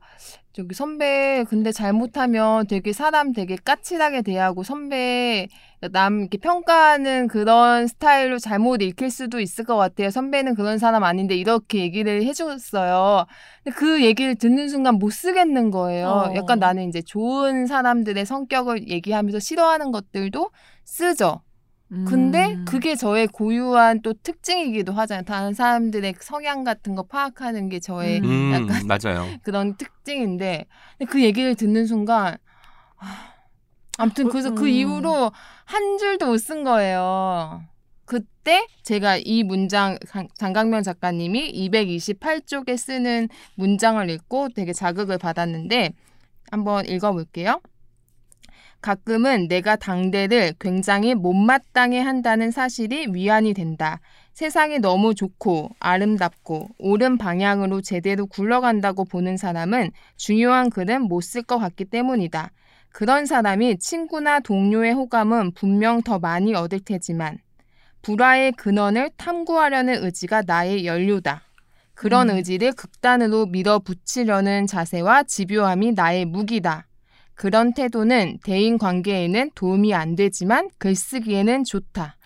[0.55, 5.49] 저기 선배 근데 잘못하면 되게 사람 되게 까칠하게 대하고 선배
[5.91, 10.11] 남 이렇게 평가하는 그런 스타일로 잘못 읽힐 수도 있을 것 같아요.
[10.11, 13.27] 선배는 그런 사람 아닌데 이렇게 얘기를 해줬어요.
[13.65, 16.07] 근데 그 얘기를 듣는 순간 못 쓰겠는 거예요.
[16.07, 16.35] 어.
[16.37, 20.51] 약간 나는 이제 좋은 사람들의 성격을 얘기하면서 싫어하는 것들도
[20.85, 21.43] 쓰죠.
[22.07, 22.65] 근데 음.
[22.65, 25.25] 그게 저의 고유한 또 특징이기도 하잖아요.
[25.25, 28.25] 다른 사람들의 성향 같은 거 파악하는 게 저의 음.
[28.25, 29.27] 음, 약간 맞아요.
[29.45, 30.67] 그런 특징인데
[30.99, 32.37] 근데 그 얘기를 듣는 순간
[32.99, 33.33] 아,
[33.99, 34.69] 아무튼 그래서 그 음.
[34.69, 35.31] 이후로
[35.65, 37.63] 한 줄도 못 쓴 거예요.
[38.07, 45.93] 그때 제가 이 문장 장- 장강명 작가님이 228쪽에 쓰는 문장을 읽고 되게 자극을 받았는데
[46.51, 47.61] 한번 읽어볼게요.
[48.85, 53.99] 가끔은 내가 당대를 굉장히 못마땅해 한다는 사실이 위안이 된다.
[54.35, 61.59] 세상이 너무 좋고 아름답고 옳은 방향으로 제대로 굴러간다고 보는 사람은 중요한 글은 못 쓸 것
[61.59, 62.51] 같기 때문이다.
[62.91, 67.39] 그런 사람이 친구나 동료의 호감은 분명 더 많이 얻을 테지만
[68.03, 71.41] 불화의 근원을 탐구하려는 의지가 나의 연료다.
[71.95, 72.37] 그런 음.
[72.37, 76.87] 의지를 극단으로 밀어붙이려는 자세와 집요함이 나의 무기다.
[77.35, 82.17] 그런 태도는 대인 관계에는 도움이 안 되지만 글쓰기에는 좋다.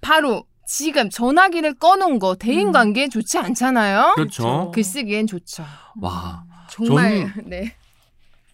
[0.00, 2.72] 바로 지금 전화기를 꺼놓은 거 대인 음.
[2.72, 4.12] 관계에 좋지 않잖아요.
[4.14, 4.70] 그렇죠.
[4.72, 5.64] 글쓰기엔 좋죠.
[6.00, 7.74] 와, 정말 네.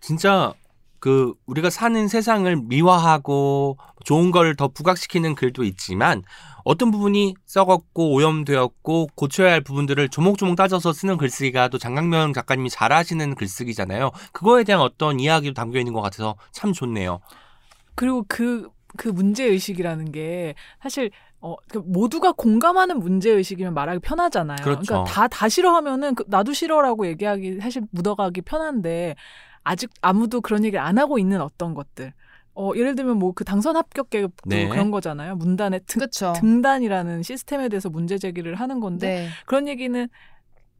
[0.00, 0.52] 진짜
[0.98, 6.22] 그 우리가 사는 세상을 미화하고 좋은 걸 더 부각시키는 글도 있지만
[6.64, 13.34] 어떤 부분이 썩었고 오염되었고 고쳐야 할 부분들을 조목조목 따져서 쓰는 글쓰기가 또 장강명 작가님이 잘하시는
[13.34, 14.10] 글쓰기잖아요.
[14.32, 17.20] 그거에 대한 어떤 이야기도 담겨 있는 것 같아서 참 좋네요.
[17.94, 21.10] 그리고 그, 그 문제의식이라는 게 사실
[21.42, 24.58] 어, 그 모두가 공감하는 문제의식이면 말하기 편하잖아요.
[24.62, 24.94] 그렇죠.
[24.94, 29.16] 러니까 다, 다 싫어하면은 그 나도 싫어라고 얘기하기 사실 묻어가기 편한데
[29.62, 32.12] 아직 아무도 그런 얘기를 안 하고 있는 어떤 것들.
[32.54, 34.68] 어, 예를 들면 뭐 그 당선 합격 계획도 네.
[34.68, 35.36] 그런 거잖아요.
[35.36, 36.32] 문단의 등, 그렇죠.
[36.36, 39.28] 등단이라는 시스템에 대해서 문제 제기를 하는 건데 네.
[39.46, 40.08] 그런 얘기는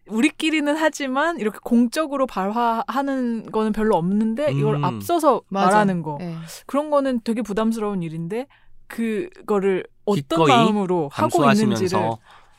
[0.08, 4.84] 우리끼리는 하지만 이렇게 공적으로 발화하는 거는 별로 없는데 이걸 음.
[4.84, 5.66] 앞서서 맞아.
[5.66, 6.34] 말하는 거 네.
[6.66, 8.46] 그런 거는 되게 부담스러운 일인데
[8.88, 12.10] 그거를 어떤 마음으로 하고 있는지를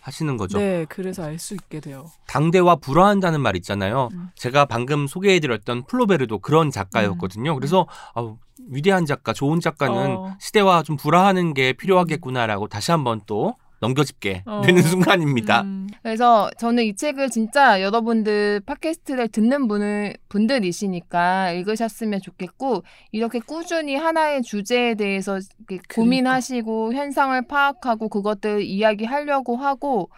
[0.02, 0.58] 하시는 거죠.
[0.58, 2.06] 네 그래서 알 수 있게 돼요.
[2.28, 4.10] 당대와 불화한다는 말 있잖아요.
[4.14, 4.30] 음.
[4.36, 7.56] 제가 방금 소개해드렸던 플로베르도 그런 작가였거든요.
[7.56, 8.38] 그래서 아우,
[8.70, 10.36] 위대한 작가, 좋은 작가는 어.
[10.40, 14.62] 시대와 좀 불화하는 게 필요하겠구나라고 다시 한번 또 넘겨짚게 어.
[14.64, 15.62] 되는 순간입니다.
[15.62, 15.88] 음.
[16.04, 24.44] 그래서 저는 이 책을 진짜 여러분들 팟캐스트를 듣는 분을, 분들이시니까 읽으셨으면 좋겠고, 이렇게 꾸준히 하나의
[24.44, 25.96] 주제에 대해서 그러니까.
[25.96, 30.10] 고민하시고, 현상을 파악하고, 그것들 이야기하려고 하고,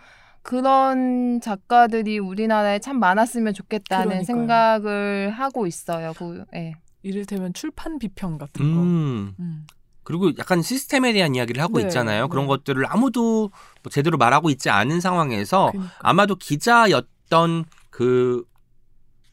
[0.41, 4.25] 그런 작가들이 우리나라에 참 많았으면 좋겠다는 그러니까요.
[4.25, 6.13] 생각을 하고 있어요.
[6.17, 6.73] 그, 예.
[7.01, 8.81] 이를테면 출판 비평 같은 거.
[8.81, 9.33] 음.
[9.39, 9.65] 음.
[10.03, 12.27] 그리고 약간 시스템에 대한 이야기를 하고 네, 있잖아요.
[12.27, 12.49] 그런 네.
[12.49, 13.51] 것들을 아무도
[13.81, 15.93] 뭐 제대로 말하고 있지 않은 상황에서 그러니까.
[15.99, 18.43] 아마도 기자였던 그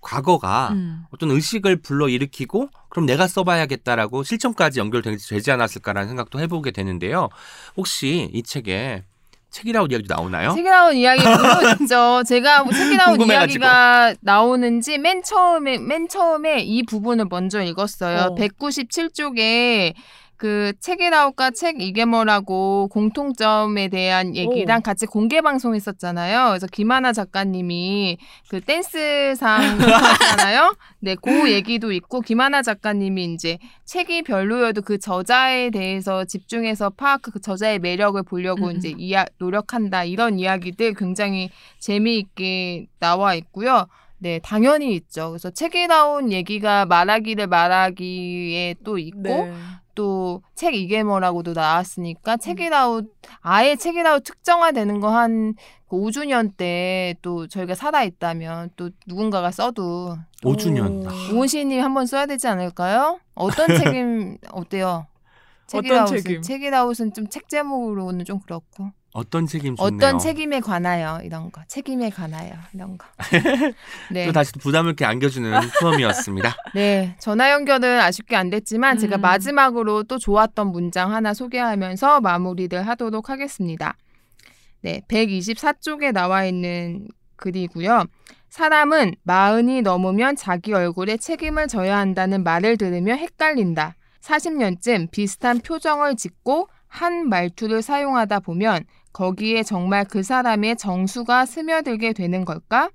[0.00, 1.04] 과거가 음.
[1.10, 7.28] 어떤 의식을 불러 일으키고 그럼 내가 써봐야겠다라고 실천까지 연결되지 않았을까라는 생각도 해보게 되는데요.
[7.76, 9.04] 혹시 이 책에
[9.50, 10.52] 책이라고 이야기도 나오나요?
[10.54, 12.22] 책이라운 이야기 물론있죠.
[12.26, 13.20] 제가 뭐 책이라운.
[13.20, 18.18] 이야기가 나오는지 맨 처음에 맨 처음에 이 부분을 먼저 읽었어요.
[18.30, 18.34] 어.
[18.36, 19.94] 197쪽에
[20.40, 24.80] 그 책이라웃과 책 이게 뭐라고 공통점에 대한 얘기랑 오.
[24.80, 26.48] 같이 공개 방송했었잖아요.
[26.48, 28.16] 그래서 김하나 작가님이
[28.48, 30.74] 그 댄스상 했잖아요.
[31.00, 37.38] 네, 그 얘기도 있고 김하나 작가님이 이제 책이 별로여도 그 저자에 대해서 집중해서 파악 그
[37.38, 38.98] 저자의 매력을 보려고 음, 이제 음.
[38.98, 43.88] 이야, 노력한다 이런 이야기들 굉장히 재미있게 나와 있고요.
[44.16, 45.28] 네, 당연히 있죠.
[45.30, 49.52] 그래서 책이 나온 얘기가 말하기를 말하기에 또 있고 네.
[50.00, 53.06] 또 책 이게머라고도 나왔으니까 책이라웃
[53.42, 55.54] 아예 책이라웃 특정화되는 거 한
[55.90, 61.04] 5주년 때 또 저희가 살아 있다면 또 누군가가 써도 5주년.
[61.32, 61.36] 오.
[61.38, 63.18] 오은시님 한번 써야 되지 않을까요?
[63.34, 65.06] 어떤 책임 어때요?
[65.68, 66.42] 어떤 책이라웃은 책임?
[66.42, 69.96] 책이라웃은 좀 책 제목으로는 좀 그렇고 어떤 책임 좋네요.
[69.96, 73.06] 어떤 책임에 관하여 이런 거 책임에 관하여 이런 거.
[74.10, 74.26] 네.
[74.26, 76.54] 또 다시 부담을 이렇게 안겨주는 수험이었습니다.
[76.74, 79.20] 네, 전화 연결은 아쉽게 안 됐지만 제가 음.
[79.20, 83.96] 마지막으로 또 좋았던 문장 하나 소개하면서 마무리를 하도록 하겠습니다.
[84.82, 88.04] 네, 124쪽에 나와 있는 글이고요.
[88.48, 93.96] 사람은 마흔이 넘으면 자기 얼굴에 책임을 져야 한다는 말을 들으며 헷갈린다.
[94.22, 102.44] 40년쯤 비슷한 표정을 짓고 한 말투를 사용하다 보면 거기에 정말 그 사람의 정수가 스며들게 되는
[102.44, 102.90] 걸까?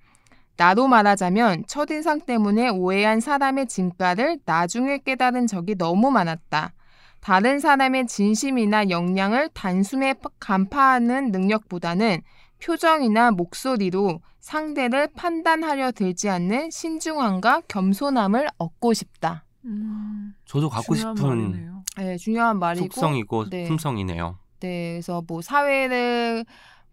[0.57, 6.71] 나로 말하자면 첫인상 때문에 오해한 사람의 진가를 나중에 깨달은 적이 너무 많았다.
[7.19, 12.21] 다른 사람의 진심이나 역량을 단숨에 파- 간파하는 능력보다는
[12.63, 19.43] 표정이나 목소리로 상대를 판단하려 들지 않는 신중함과 겸손함을 얻고 싶다.
[19.65, 21.83] 음, 저도 갖고 중요한 싶은 말이네요.
[21.97, 22.85] 네, 중요한 말이고.
[22.85, 23.63] 속성이고 네.
[23.67, 24.37] 품성이네요.
[24.65, 26.45] 네, 그래서 뭐 사회를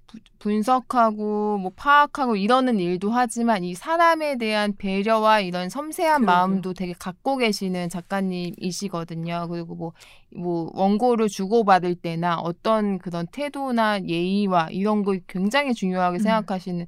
[0.06, 6.26] 부- 분석하고 뭐 파악하고 이러는 일도 하지만 이 사람에 대한 배려와 이런 섬세한 그러게요.
[6.26, 9.46] 마음도 되게 갖고 계시는 작가님이시거든요.
[9.50, 9.92] 그리고 뭐,
[10.36, 16.22] 뭐 원고를 주고받을 때나 어떤 그런 태도나 예의와 이런 거 굉장히 중요하게 음.
[16.22, 16.86] 생각하시는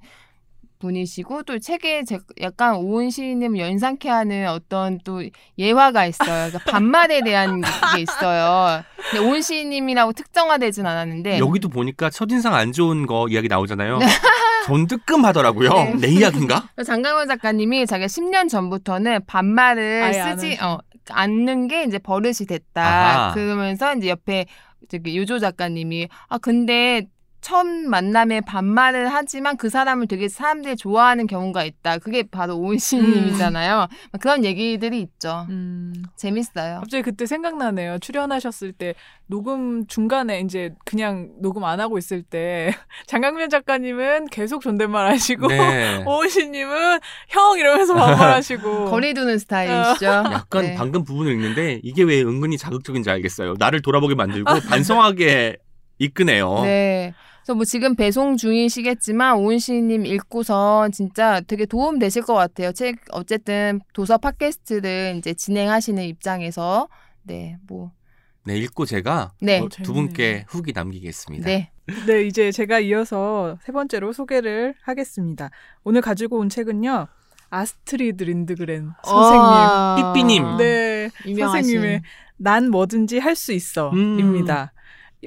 [0.85, 5.23] 분이시고 또 책에 제- 약간 오은 시인님 연상케 하는 어떤 또
[5.59, 6.51] 예화가 있어요.
[6.51, 8.83] 그러니까 반말에 대한 게 있어요.
[9.11, 13.99] 근데 오은 시인님이라고 특정화되진 않았는데 여기도 보니까 첫인상 안 좋은 거 이야기 나오잖아요.
[14.67, 15.71] 전 뜨끔하더라고요.
[15.71, 15.95] 네.
[16.01, 16.69] 내 이야기인가?
[16.85, 20.59] 장강원 작가님이 자기가 10년 전부터는 반말을 쓰지.
[20.63, 20.79] 어
[21.11, 22.83] 않는 게 이제 버릇이 됐다.
[22.83, 23.35] 아하.
[23.35, 24.47] 그러면서 이제 옆에
[24.91, 27.07] 저기 요조 작가님이 아 근데
[27.45, 31.99] 첫 만남에 반말을 하지만 그 사람을 되게 사람들이 좋아하는 경우가 있다.
[31.99, 33.77] 그게 바로 오은 시인님이잖아요.
[33.77, 33.89] 막
[34.19, 35.45] 그런 얘기들이 있죠.
[35.51, 36.81] 음, 재밌어요.
[36.81, 37.99] 갑자기 그때 생각나네요.
[37.99, 38.95] 출연하셨을 때
[39.27, 42.75] 녹음 중간에 이제 그냥 녹음 안 하고 있을 때
[43.09, 46.03] 장강민 작가님은 계속 존댓말 하시고 네.
[46.09, 50.07] 오은시님은 형 이러면서 반말하시고 거리 두는 스타일이시죠.
[50.07, 50.75] 약간 네.
[50.77, 53.57] 방금 부분을 읽는데 이게 왜 은근히 자극적인지 알겠어요.
[53.59, 55.59] 나를 돌아보게 만들고 반성하게
[55.99, 56.63] 이끄네요.
[56.63, 57.13] 네.
[57.45, 62.73] 그래서 뭐 지금 배송 중이시겠지만 오은 시인님 읽고서 진짜 되게 도움 되실 것 같아요.
[62.73, 66.89] 책 어쨌든 도서 팟캐스트를 이제 진행하시는 입장에서
[67.23, 67.93] 네, 뭐
[68.47, 69.61] 네, 읽고 제가 네.
[69.61, 71.45] 어, 두 분께 후기 남기겠습니다.
[71.45, 71.71] 네.
[72.07, 75.51] 네, 이제 제가 이어서 세 번째로 소개를 하겠습니다.
[75.85, 77.09] 오늘 가지고 온 책은요.
[77.51, 79.43] 아스트리드 린드그렌 선생님.
[79.43, 80.57] 아, 삐삐님.
[80.57, 82.03] 네, 유명하신 선생님의
[82.39, 83.57] 난 뭐든지 할수 음.
[83.57, 84.73] 있어입니다.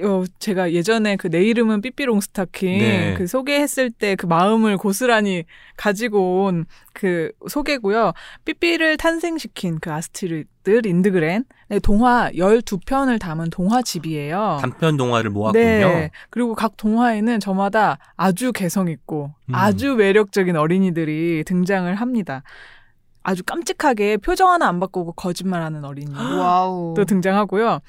[0.02, 3.14] 어, 제가 예전에 그 내 이름은 삐삐롱 스타킹 네.
[3.16, 5.44] 그 소개했을 때 그 마음을 고스란히
[5.76, 8.12] 가지고 온 그 소개고요.
[8.44, 14.58] 삐삐를 탄생시킨 그 아스트리드 린드그렌 네, 동화 12편을 담은 동화집이에요.
[14.60, 15.62] 단편 동화를 모았군요.
[15.62, 16.10] 네.
[16.30, 19.54] 그리고 각 동화에는 저마다 아주 개성 있고 음.
[19.54, 22.42] 아주 매력적인 어린이들이 등장을 합니다.
[23.28, 26.10] 아주 깜찍하게 표정 하나 안 바꾸고 거짓말하는 어린이.
[26.96, 27.80] 또 등장하고요.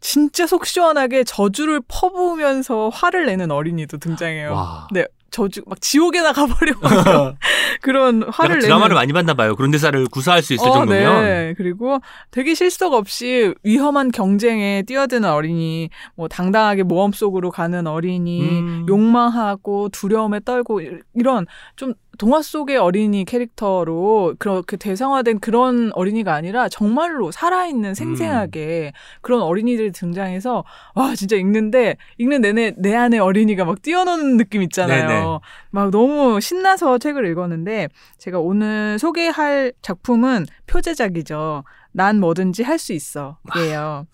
[0.00, 4.52] 진짜 속 시원하게 저주를 퍼부으면서 화를 내는 어린이도 등장해요.
[4.54, 4.88] 와.
[4.92, 6.80] 네, 저주 막 지옥에나 가버리고
[7.82, 9.54] 그런 화를 약간 내는 드라마를 많이 봤나 봐요.
[9.54, 11.22] 그런 대사를 구사할 수 있을 어, 정도면.
[11.24, 11.54] 네.
[11.58, 11.98] 그리고
[12.30, 18.86] 되게 실속 없이 위험한 경쟁에 뛰어드는 어린이, 뭐 당당하게 모험 속으로 가는 어린이, 음.
[18.88, 21.44] 욕망하고 두려움에 떨고 이- 이런
[21.76, 29.92] 좀 동화 속의 어린이 캐릭터로 그렇게 대상화된 그런 어린이가 아니라 정말로 살아있는 생생하게 그런 어린이들이
[29.92, 30.64] 등장해서
[30.94, 35.08] 와 진짜 읽는데 읽는 내내 내 안에 어린이가 막 뛰어노는 느낌 있잖아요.
[35.08, 35.24] 네네.
[35.70, 37.88] 막 너무 신나서 책을 읽었는데
[38.18, 41.64] 제가 오늘 소개할 작품은 표제작이죠.
[41.92, 43.38] 난 뭐든지 할 수 있어.
[43.58, 44.06] 예요.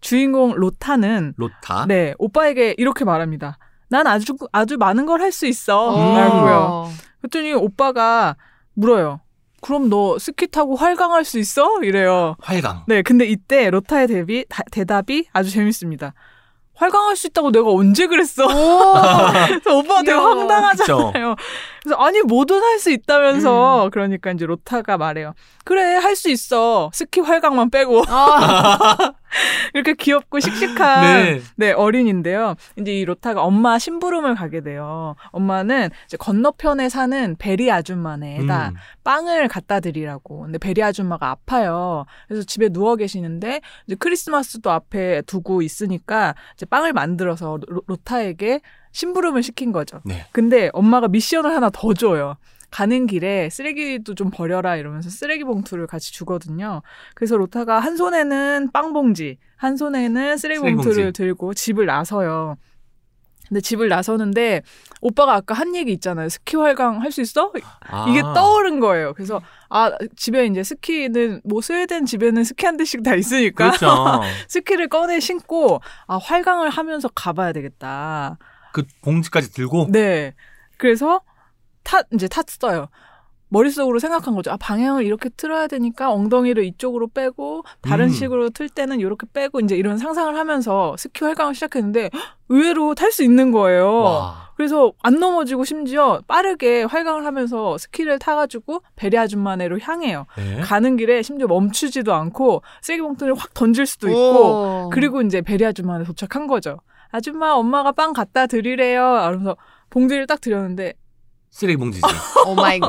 [0.00, 1.86] 주인공 로타는 로타.
[1.86, 3.58] 네, 오빠에게 이렇게 말합니다.
[3.88, 5.90] 난 아주 아주 많은 걸 할 수 있어.
[5.90, 6.16] 어.
[6.16, 6.90] 라고요.
[7.20, 8.36] 그랬더니 오빠가
[8.74, 9.20] 물어요.
[9.62, 11.82] 그럼 너 스키 타고 활강할 수 있어?
[11.82, 12.36] 이래요.
[12.40, 12.84] 활강.
[12.88, 16.14] 네, 근데 이때 로타의 대비, 다- 대답이 아주 재밌습니다.
[16.74, 18.46] 활강할 수 있다고 내가 언제 그랬어?
[19.48, 20.30] 그래서 오빠가 되게 귀여워.
[20.30, 21.36] 황당하잖아요.
[21.82, 25.34] 그래서 아니 뭐든 할 수 있다면서 그러니까 이제 로타가 말해요.
[25.66, 26.90] 그래 할 수 있어.
[26.94, 28.04] 스키 활강만 빼고.
[28.08, 29.12] 아,
[29.74, 31.40] 이렇게 귀엽고 씩씩한 네.
[31.56, 32.56] 네, 어린인데요.
[32.78, 35.14] 이제 이 로타가 엄마 심부름을 가게 돼요.
[35.30, 38.74] 엄마는 이제 건너편에 사는 베리 아줌마네에다 음.
[39.04, 40.42] 빵을 갖다 드리라고.
[40.42, 42.04] 근데 베리 아줌마가 아파요.
[42.28, 48.60] 그래서 집에 누워 계시는데 이제 크리스마스도 앞에 두고 있으니까 이제 빵을 만들어서 로, 로타에게
[48.92, 50.00] 심부름을 시킨 거죠.
[50.04, 50.26] 네.
[50.32, 52.36] 근데 엄마가 미션을 하나 더 줘요.
[52.70, 56.82] 가는 길에 쓰레기도 좀 버려라 이러면서 쓰레기 봉투를 같이 주거든요.
[57.14, 61.22] 그래서 로타가 한 손에는 빵 봉지, 한 손에는 쓰레기 쓰레기 봉투를 봉지.
[61.22, 62.56] 들고 집을 나서요.
[63.48, 64.62] 근데 집을 나서는데
[65.00, 66.28] 오빠가 아까 한 얘기 있잖아요.
[66.28, 67.52] 스키 활강 할 수 있어?
[67.80, 68.06] 아.
[68.08, 69.12] 이게 떠오른 거예요.
[69.14, 74.20] 그래서 아 집에 이제 스키는 뭐 스웨덴 집에는 스키 한 대씩 다 있으니까 그렇죠.
[74.46, 78.38] 스키를 꺼내 신고 아 활강을 하면서 가봐야 되겠다.
[78.72, 80.34] 그 봉지까지 들고 네.
[80.76, 81.20] 그래서
[81.90, 82.86] 탔 이제 탔어요.
[83.48, 84.52] 머릿속으로 생각한 거죠.
[84.52, 88.10] 아, 방향을 이렇게 틀어야 되니까 엉덩이를 이쪽으로 빼고 다른 음.
[88.10, 93.10] 식으로 틀 때는 이렇게 빼고 이제 이런 상상을 하면서 스키 활강을 시작했는데 헉, 의외로 탈
[93.10, 93.92] 수 있는 거예요.
[93.92, 94.50] 와.
[94.56, 100.26] 그래서 안 넘어지고 심지어 빠르게 활강을 하면서 스키를 타가지고 베리 아줌마네로 향해요.
[100.36, 100.60] 네.
[100.60, 104.90] 가는 길에 심지어 멈추지도 않고 쓰레기 봉투를 확 던질 수도 있고 오.
[104.92, 106.78] 그리고 이제 베리 아줌마한테 도착한 거죠.
[107.10, 109.00] 아줌마 엄마가 빵 갖다 드리래요.
[109.00, 109.56] 이러면서
[109.88, 110.94] 봉지를 딱 드렸는데
[111.50, 112.06] 쓰레기 봉지지.
[112.46, 112.88] Oh my god.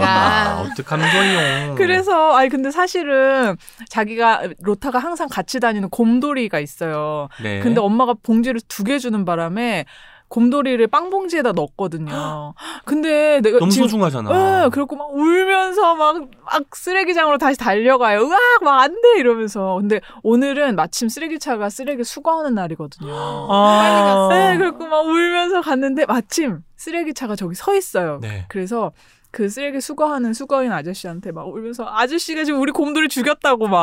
[1.11, 1.75] 좋아요.
[1.75, 3.55] 그래서 아니 근데 사실은
[3.89, 7.27] 자기가 로타가 항상 같이 다니는 곰돌이가 있어요.
[7.41, 7.59] 네.
[7.59, 9.85] 근데 엄마가 봉지를 두 개 주는 바람에
[10.27, 12.53] 곰돌이를 빵 봉지에다 넣었거든요.
[12.85, 14.63] 근데 내가 너무 지금 소중하잖아.
[14.63, 18.21] 네, 그렇고 막 울면서 막, 막 쓰레기장으로 다시 달려가요.
[18.21, 19.19] 으악, 막 안 돼!
[19.19, 19.75] 이러면서.
[19.81, 23.11] 근데 오늘은 마침 쓰레기차가 쓰레기 수거하는 날이거든요.
[23.49, 24.29] 아.
[24.31, 28.19] 네, 그래고 막 울면서 갔는데 마침 쓰레기차가 저기 서 있어요.
[28.21, 28.45] 네.
[28.49, 28.91] 그래서
[29.29, 33.77] 그 쓰레기 수거하는 수거인 아저씨한테 막 울면서 아저씨가 지금 우리 곰돌이 죽였다고 막.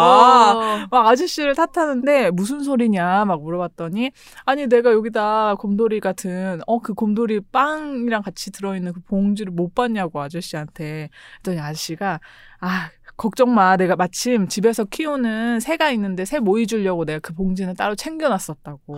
[0.57, 0.87] 어.
[0.91, 4.11] 막 아저씨를 탓하는데 무슨 소리냐 막 물어봤더니
[4.45, 10.21] 아니 내가 여기다 곰돌이 같은 어 그 곰돌이 빵이랑 같이 들어있는 그 봉지를 못 봤냐고
[10.21, 11.09] 아저씨한테
[11.43, 12.21] 그랬더니 아저씨가
[12.61, 17.75] 아 걱정 마 내가 마침 집에서 키우는 새가 있는데 새 모이 주려고 내가 그 봉지는
[17.75, 18.97] 따로 챙겨놨었다고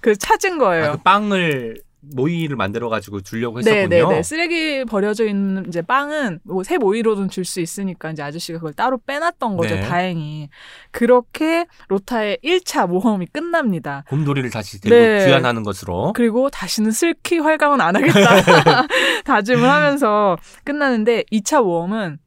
[0.00, 0.84] 그래서 찾은 거예요.
[0.84, 3.88] 아, 그 빵을 모이를 만들어 가지고 주려고 했었군요.
[3.88, 9.56] 네네네 쓰레기 버려져 있는 이제 빵은 뭐새 모이로든 줄수 있으니까 이제 아저씨가 그걸 따로 빼놨던
[9.56, 9.80] 거죠 네.
[9.80, 10.48] 다행히
[10.90, 14.04] 그렇게 로타의 1차 모험이 끝납니다.
[14.08, 15.26] 곰돌이를 다시 데리고 네.
[15.26, 16.12] 귀환하는 것으로.
[16.14, 18.86] 그리고 다시는 슬키 활강은 안 하겠다
[19.24, 22.18] 다짐을 하면서 끝나는데 2차 모험은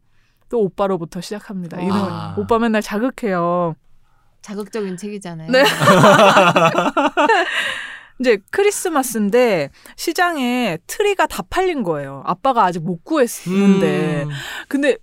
[0.50, 1.78] 또 오빠로부터 시작합니다.
[1.80, 2.36] 와.
[2.38, 3.76] 오빠 맨날 자극해요.
[4.42, 5.52] 자극적인 책이잖아요.
[5.52, 5.64] 네.
[8.20, 12.22] 이제 크리스마스인데 시장에 트리가 다 팔린 거예요.
[12.26, 14.24] 아빠가 아직 못 구했는데.
[14.26, 14.30] 음.
[14.68, 14.98] 근데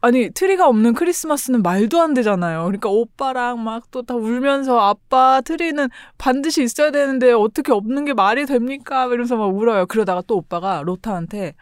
[0.00, 2.64] 아니 트리가 없는 크리스마스는 말도 안 되잖아요.
[2.64, 5.88] 그러니까 오빠랑 막 또 다 울면서 아빠 트리는
[6.18, 9.06] 반드시 있어야 되는데 어떻게 없는 게 말이 됩니까?
[9.06, 9.86] 이러면서 막 울어요.
[9.86, 11.54] 그러다가 또 오빠가 로타한테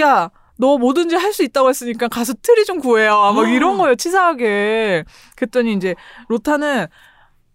[0.00, 0.30] 야.
[0.58, 3.30] 너 뭐든지 할 수 있다고 했으니까 가서 트리 좀 구해요.
[3.34, 5.04] 막 이런 거예요, 치사하게.
[5.36, 5.94] 그랬더니 이제
[6.28, 6.86] 로타는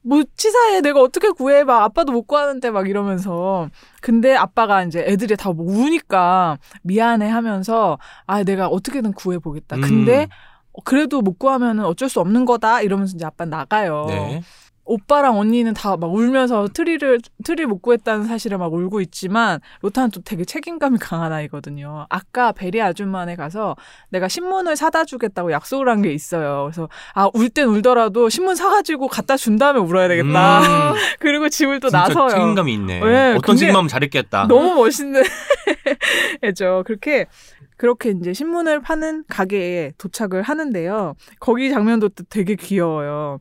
[0.04, 3.70] 뭐 치사해 내가 어떻게 구해 막 아빠도 못 구하는데 막 이러면서.
[4.02, 9.76] 근데 아빠가 이제 애들이 다 뭐 우니까 미안해 하면서 아 내가 어떻게든 구해 보겠다.
[9.76, 9.82] 음.
[9.82, 10.28] 근데
[10.74, 12.82] 어, 그래도 못 구하면은 어쩔 수 없는 거다.
[12.82, 14.06] 이러면서 이제 아빠 나가요.
[14.08, 14.42] 네.
[14.84, 20.22] 오빠랑 언니는 다 막 울면서 트리를 트리 못 구했다는 사실을 막 울고 있지만 로타는 또
[20.22, 22.06] 되게 책임감이 강한 아이거든요.
[22.10, 23.76] 아까 베리 아줌마네 가서
[24.10, 26.64] 내가 신문을 사다 주겠다고 약속을 한 게 있어요.
[26.66, 30.62] 그래서 아 울 땐 울더라도 신문 사가지고 갖다 준 다음에 울어야 되겠다.
[30.62, 32.30] 음, 그리고 집을 또 나서요.
[32.30, 33.00] 책임감이 있네.
[33.02, 34.48] 네, 어떤 책임하면 잘했겠다.
[34.48, 35.22] 너무 멋있는
[36.44, 36.84] 애죠.
[36.86, 37.28] 그렇게
[37.78, 41.16] 그렇게 이제 신문을 파는 가게에 도착을 하는데요.
[41.40, 43.40] 거기 장면도 또 되게 귀여워요.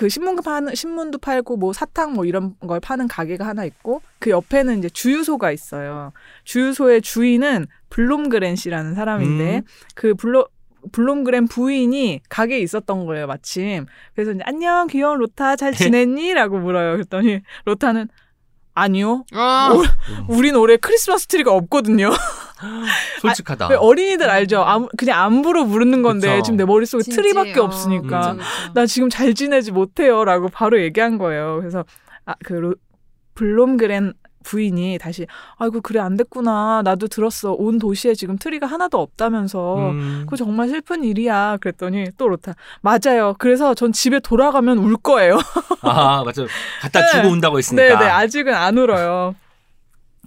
[0.00, 4.30] 그 신문 파는 신문도 팔고 뭐 사탕 뭐 이런 걸 파는 가게가 하나 있고 그
[4.30, 6.14] 옆에는 이제 주유소가 있어요.
[6.44, 9.62] 주유소의 주인은 블롬그렌 씨라는 사람인데 음.
[9.94, 10.48] 그 블로
[10.92, 13.84] 블롬그렌 부인이 가게에 있었던 거예요, 마침.
[14.14, 16.32] 그래서 이제 안녕, 귀여운 로타 잘 지냈니?
[16.32, 16.92] 라고 물어요.
[16.92, 18.08] 그랬더니 로타는
[18.72, 19.26] 아니요.
[19.34, 19.82] 어.
[20.30, 22.08] 우린 올해 크리스마스 트리가 없거든요.
[23.22, 23.68] 솔직하다.
[23.68, 24.62] 왜 어린이들 알죠?
[24.62, 26.42] 아무, 그냥 안부로 부르는 건데 그쵸.
[26.42, 27.16] 지금 내 머릿속에 진지.
[27.16, 28.44] 트리밖에 어, 없으니까 그쵸.
[28.74, 31.58] 나 지금 잘 지내지 못해요 라고 바로 얘기한 거예요.
[31.60, 31.84] 그래서
[32.26, 32.74] 아, 그 로-
[33.34, 35.26] 블롬그렌 부인이 다시
[35.58, 36.80] 아이고 그래 안 됐구나.
[36.82, 37.52] 나도 들었어.
[37.52, 39.76] 온 도시에 지금 트리가 하나도 없다면서.
[39.90, 40.20] 음.
[40.24, 41.58] 그거 정말 슬픈 일이야.
[41.60, 43.34] 그랬더니 또 로타 맞아요.
[43.38, 45.38] 그래서 전 집에 돌아가면 울 거예요.
[45.82, 46.46] 아, 맞아.
[46.80, 47.06] 갖다 네.
[47.12, 47.82] 주고 온다고 했으니까.
[47.82, 49.34] 네, 네, 아직은 안 울어요.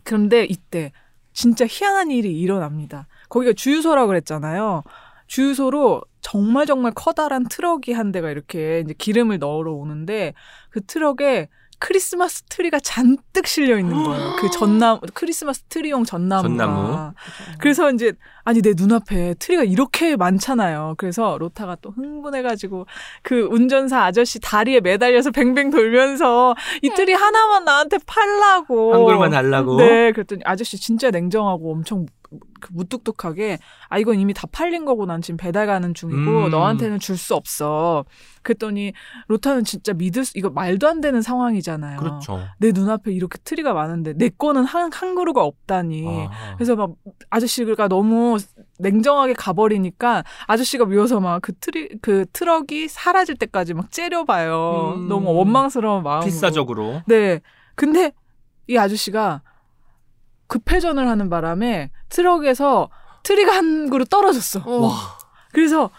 [0.04, 0.92] 그런데 이때
[1.34, 3.08] 진짜 희한한 일이 일어납니다.
[3.30, 4.84] 거기가 주유소라고 그랬잖아요.
[5.28, 10.34] 주유소로 정말 정말 커다란 트럭이 한 대가 이렇게 이제 기름을 넣으러 오는데
[10.70, 11.50] 그 트럭에
[11.84, 14.38] 크리스마스 트리가 잔뜩 실려 있는 거예요.
[14.40, 16.48] 그 전나무 크리스마스 트리용 전나무가.
[16.48, 17.12] 전나무.
[17.60, 18.14] 그래서 이제
[18.46, 20.96] 아니 내 눈앞에 트리가 이렇게 많잖아요.
[20.98, 22.86] 그래서 로타가 또 흥분해가지고
[23.22, 28.94] 그 운전사 아저씨 다리에 매달려서 뱅뱅 돌면서 이 트리 하나만 나한테 팔라고.
[28.94, 29.76] 한 그루만 달라고.
[29.76, 32.23] 네, 그랬더니 아저씨 진짜 냉정하고 엄청 그
[32.72, 33.60] 무뚝뚝하게
[33.90, 36.50] 아 이건 이미 다 팔린 거고 난 지금 배달 가는 중이고 음.
[36.50, 38.06] 너한테는 줄 수 없어.
[38.42, 38.92] 그랬더니
[39.28, 42.00] 로타는 진짜 믿을 수 이거 말도 안 되는 상황이잖아요.
[42.00, 42.42] 그렇죠.
[42.58, 46.06] 내 눈앞에 이렇게 트리가 많은데 내 거는 한, 한 그루가 없다니.
[46.08, 46.56] 아.
[46.56, 46.92] 그래서 막
[47.30, 48.38] 아저씨가 너무
[48.80, 54.94] 냉정하게 가버리니까 아저씨가 미워서 막 그 트리 그 트럭이 사라질 때까지 막 째려봐요.
[54.98, 55.08] 음.
[55.08, 56.26] 너무 원망스러운 마음으로.
[56.26, 57.02] 필사적으로.
[57.06, 57.42] 네.
[57.76, 58.12] 근데
[58.68, 59.42] 이 아저씨가
[60.48, 62.90] 급회전을 하는 바람에 트럭에서
[63.24, 64.62] 트리가 한 그루 떨어졌어.
[64.66, 64.82] 어.
[64.88, 64.92] 와.
[65.54, 65.90] 그래서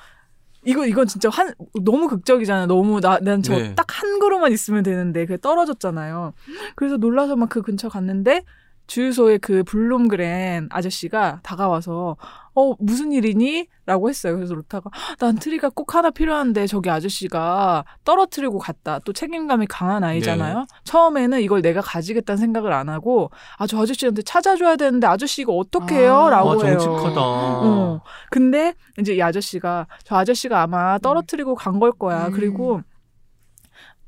[0.66, 2.66] 이거 이건 진짜 한 너무 극적이잖아요.
[2.66, 3.74] 너무 나난저 네.
[3.74, 6.32] 딱한 그루만 있으면 되는데 그게 떨어졌잖아요.
[6.76, 8.44] 그래서 놀라서 막 그 근처 갔는데
[8.86, 12.16] 주유소에 그 블룸그랜 아저씨가 다가와서
[12.56, 13.66] 어 무슨 일이니?
[13.86, 14.36] 라고 했어요.
[14.36, 18.98] 그래서 로타가 난 트리가 꼭 하나 필요한데 저기 아저씨가 떨어뜨리고 갔다.
[19.04, 20.58] 또 책임감이 강한 아이잖아요.
[20.60, 20.64] 네.
[20.84, 26.14] 처음에는 이걸 내가 가지겠다는 생각을 안 하고 아 저 아저씨한테 찾아줘야 되는데 아저씨 이거 어떡해요?
[26.26, 26.78] 아, 라고 와, 해요.
[26.78, 27.20] 정직하다.
[27.20, 28.00] 어.
[28.30, 32.26] 근데 이제 이 아저씨가 저 아저씨가 아마 떨어뜨리고 간 걸 거야.
[32.28, 32.32] 음.
[32.32, 32.82] 그리고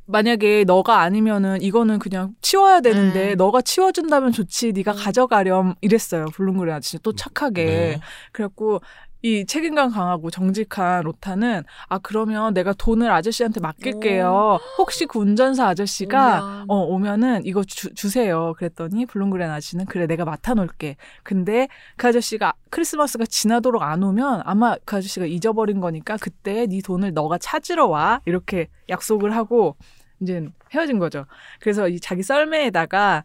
[0.06, 3.36] 만약에 너가 아니면은 이거는 그냥 치워야 되는데 음.
[3.36, 4.72] 너가 치워준다면 좋지.
[4.72, 4.96] 네가 음.
[4.96, 6.26] 가져가렴 이랬어요.
[6.26, 7.64] 블룸그레 아저씨 또 착하게.
[7.64, 8.00] 네.
[8.32, 8.80] 그래갖고
[9.22, 14.58] 이 책임감 강하고 정직한 로타는 아 그러면 내가 돈을 아저씨한테 맡길게요.
[14.78, 16.64] 혹시 그 운전사 아저씨가 오면.
[16.68, 18.54] 어 오면은 이거 주, 주세요.
[18.56, 20.96] 그랬더니 블룸그레 아저씨는 그래 내가 맡아 놓을게.
[21.24, 27.12] 근데 그 아저씨가 크리스마스가 지나도록 안 오면 아마 그 아저씨가 잊어버린 거니까 그때 네 돈을
[27.12, 29.76] 너가 찾으러 와 이렇게 약속을 하고
[30.20, 31.26] 이제 헤어진 거죠.
[31.60, 33.24] 그래서 이 자기 썰매에다가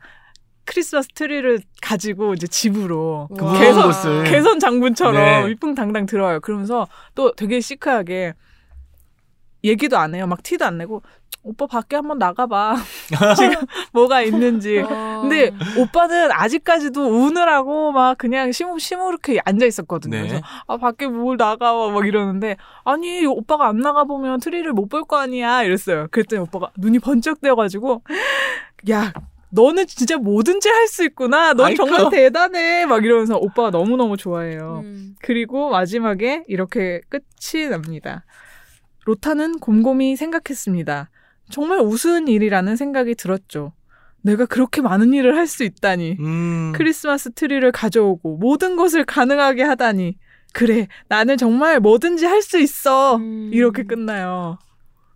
[0.66, 3.30] 크리스마스 트리를 가지고 이제 집으로
[3.60, 4.24] 개선-.
[4.26, 5.48] 개선 장군처럼 네.
[5.48, 6.40] 위풍당당 들어와요.
[6.40, 8.34] 그러면서 또 되게 시크하게
[9.64, 10.28] 얘기도 안 해요.
[10.28, 11.02] 막 티도 안 내고
[11.44, 12.76] 오빠 밖에 한번 나가봐.
[13.38, 13.56] 지금
[13.94, 14.78] 뭐가 있는지.
[14.80, 15.20] 어.
[15.22, 20.18] 근데 오빠는 아직까지도 우느라고 막 그냥 시무 시무룩해 앉아 있었거든요.
[20.22, 20.28] 네.
[20.28, 25.04] 그래서 아 밖에 뭘 나가 막 이러는데 아니 오빠가 안 나가 보면 트리를 못 볼
[25.06, 26.08] 거 아니야 이랬어요.
[26.12, 28.04] 그랬더니 오빠가 눈이 번쩍 뜨여가지고
[28.92, 29.12] 야
[29.50, 31.54] 너는 진짜 뭐든지 할 수 있구나.
[31.54, 31.86] 넌 아이고.
[31.86, 32.86] 정말 대단해.
[32.86, 34.82] 막 이러면서 오빠가 너무 너무 좋아해요.
[34.84, 35.16] 음.
[35.22, 38.24] 그리고 마지막에 이렇게 끝이 납니다.
[39.06, 41.10] 로타는 곰곰이 생각했습니다.
[41.52, 43.74] 정말 우스운 일이라는 생각이 들었죠.
[44.24, 46.18] 내가 그렇게 많은 일을 할 수 있다니.
[46.20, 46.74] 음.
[46.76, 50.18] 크리스마스 트리를 가져오고 모든 것을 가능하게 하다니.
[50.54, 53.16] 그래, 나는 정말 뭐든지 할 수 있어.
[53.18, 53.50] 음.
[53.54, 54.60] 이렇게 끝나요.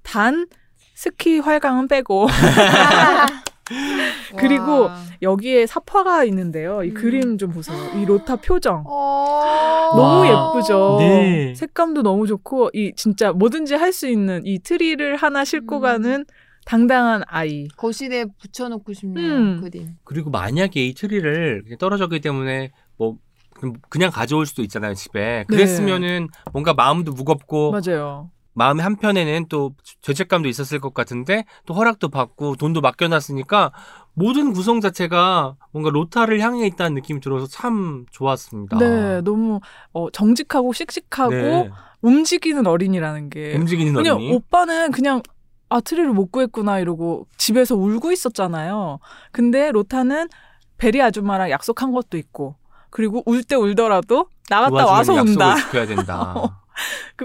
[0.04, 0.48] 단,
[0.96, 2.28] 스키 활강은 빼고.
[4.38, 4.98] 그리고 와.
[5.22, 6.84] 여기에 삽화가 있는데요.
[6.84, 6.94] 이 음.
[6.94, 7.78] 그림 좀 보세요.
[8.00, 8.84] 이 로타 표정.
[8.88, 9.92] 어.
[9.96, 10.54] 너무 와.
[10.58, 10.98] 예쁘죠.
[11.00, 11.54] 네.
[11.56, 15.82] 색감도 너무 좋고 이 진짜 뭐든지 할 수 있는 이 트리를 하나 싣고 음.
[15.82, 16.26] 가는
[16.66, 17.68] 당당한 아이.
[17.78, 19.62] 거실에 붙여놓고 싶네요 음.
[19.62, 19.96] 그림.
[20.04, 23.18] 그리고 만약에 이 트리를 떨어졌기 때문에 뭐
[23.54, 25.46] 그냥- 그냥 가져올 수도 있잖아요 집에.
[25.48, 28.30] 그랬으면은 뭔가 마음도 무겁고 맞아요.
[28.56, 33.72] 마음의 한편에는 또 죄책감도 있었을 것 같은데 또 허락도 받고 돈도 맡겨놨으니까
[34.14, 38.78] 모든 구성 자체가 뭔가 로타를 향해 있다는 느낌이 들어서 참 좋았습니다.
[38.78, 39.60] 네, 너무
[39.94, 41.70] 어, 정직하고 씩씩하고 네.
[42.02, 43.56] 움직이는 어린이라는 게.
[43.56, 44.34] 움직이는 그냥 어린이.
[44.34, 45.22] 오빠는 그냥
[45.68, 49.00] 아 트리를 못 구했구나 이러고 집에서 울고 있었잖아요.
[49.32, 50.30] 근데 로타는
[50.78, 52.56] 베리 아줌마랑 약속한 것도 있고
[52.90, 55.50] 그리고 울 때 울더라도 그 나갔다 와중에 와서 운다.
[55.50, 56.34] 약속을 지켜야 된다.
[56.36, 56.48] 그,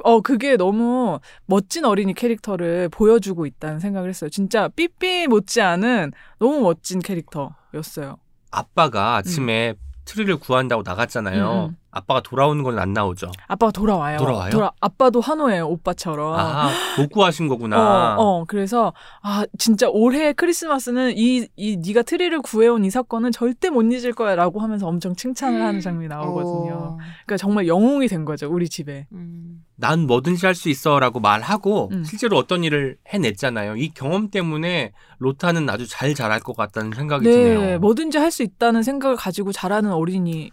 [0.05, 4.31] 어, 그게 너무 멋진 어린이 캐릭터를 보여주고 있다는 생각을 했어요.
[4.31, 8.19] 진짜 삐삐 못지않은 너무 멋진 캐릭터였어요.
[8.51, 9.75] 아빠가 아침에
[10.11, 11.53] 트리를 구한다고 나갔잖아요.
[11.53, 11.77] 음, 음.
[11.93, 13.31] 아빠가 돌아오는 건 안 나오죠.
[13.49, 14.19] 아빠가 돌아와요.
[14.19, 14.51] 돌아와요?
[14.51, 16.35] 돌아- 아빠도 한호예요, 오빠처럼.
[16.39, 18.17] 아, 못 구하신 거구나.
[18.17, 18.93] 어, 어, 그래서
[19.23, 24.61] 아 진짜 올해 크리스마스는 이 이 네가 트리를 구해온 이 사건은 절대 못 잊을 거야라고
[24.61, 26.73] 하면서 엄청 칭찬을 하는 장면이 나오거든요.
[26.75, 26.97] 어.
[27.27, 29.07] 그러니까 정말 영웅이 된 거죠 우리 집에.
[29.13, 29.63] 음.
[29.81, 32.05] 난 뭐든지 할 수 있어라고 말하고 음.
[32.05, 33.77] 실제로 어떤 일을 해냈잖아요.
[33.77, 37.79] 이 경험 때문에 로타는 아주 잘 자랄 것 같다는 생각이 네, 드네요.
[37.81, 40.51] 뭐든지 할 수 있다는 생각을 가지고 자라는 어린이의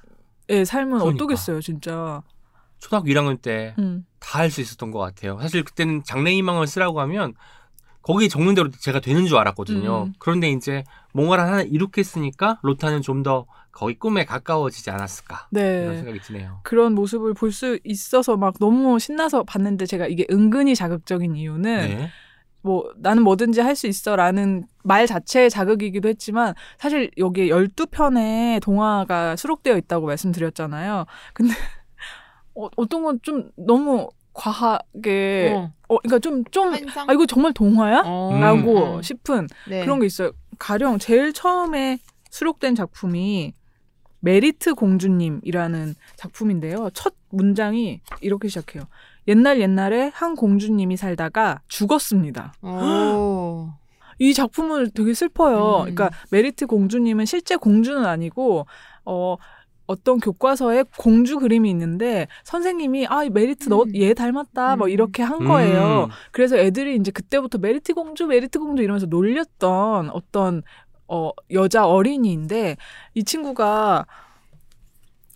[0.66, 1.06] 삶은 그러니까.
[1.24, 2.22] 어떠겠어요, 진짜.
[2.80, 3.74] 초등학교 1학년 때
[4.20, 4.64] 다 할수 음.
[4.64, 5.38] 있었던 것 같아요.
[5.42, 7.34] 사실 그때는 장래희망을 쓰라고 하면
[8.02, 10.04] 거기 적는 대로 제가 되는 줄 알았거든요.
[10.06, 10.14] 음.
[10.20, 13.46] 그런데 이제 뭔가를 하나 이룩했으니까 로타는 좀 더
[13.78, 15.98] 거의 꿈에 가까워지지 않았을까 이런 네.
[15.98, 16.62] 생각이 드네요.
[16.64, 21.62] 그런 모습을 볼 수 있어서 막 너무 신나서 봤는데 제가 이게 은근히 자극적인 이유는
[21.98, 22.10] 네.
[22.64, 29.78] 뭐 나는 뭐든지 할 수 있어라는 말 자체의 자극이기도 했지만 사실 여기에 12편의 동화가 수록되어
[29.78, 31.06] 있다고 말씀드렸잖아요.
[31.34, 31.54] 근데
[32.56, 35.72] 어, 어떤 건 좀 너무 과하게 어.
[35.90, 37.10] 어 그러니까 좀좀 환상?
[37.10, 38.02] 아 이거 정말 동화야?
[38.06, 38.38] 어.
[38.42, 39.02] 라고 음.
[39.04, 39.82] 싶은 네.
[39.84, 40.32] 그런 게 있어요.
[40.58, 42.00] 가령 제일 처음에
[42.32, 43.54] 수록된 작품이
[44.28, 46.90] 메리트 공주님이라는 작품인데요.
[46.94, 48.84] 첫 문장이 이렇게 시작해요.
[49.30, 52.54] 옛날 옛날에 한 공주님이 살다가 죽었습니다.
[52.62, 53.70] 오.
[54.20, 55.78] 이 작품은 되게 슬퍼요.
[55.78, 55.96] 음.
[55.96, 58.66] 그러니까 메리트 공주님은 실제 공주는 아니고
[59.06, 59.38] 어
[59.86, 63.96] 어떤 교과서에 공주 그림이 있는데 선생님이 아 메리트 너 음.
[63.96, 64.90] 얘 닮았다 뭐 음.
[64.90, 66.10] 이렇게 한 거예요.
[66.10, 66.10] 음.
[66.32, 70.64] 그래서 애들이 이제 그때부터 메리트 공주 메리트 공주 이러면서 놀렸던 어떤
[71.08, 72.78] 어 여자 어린이인데
[73.14, 74.06] 이 친구가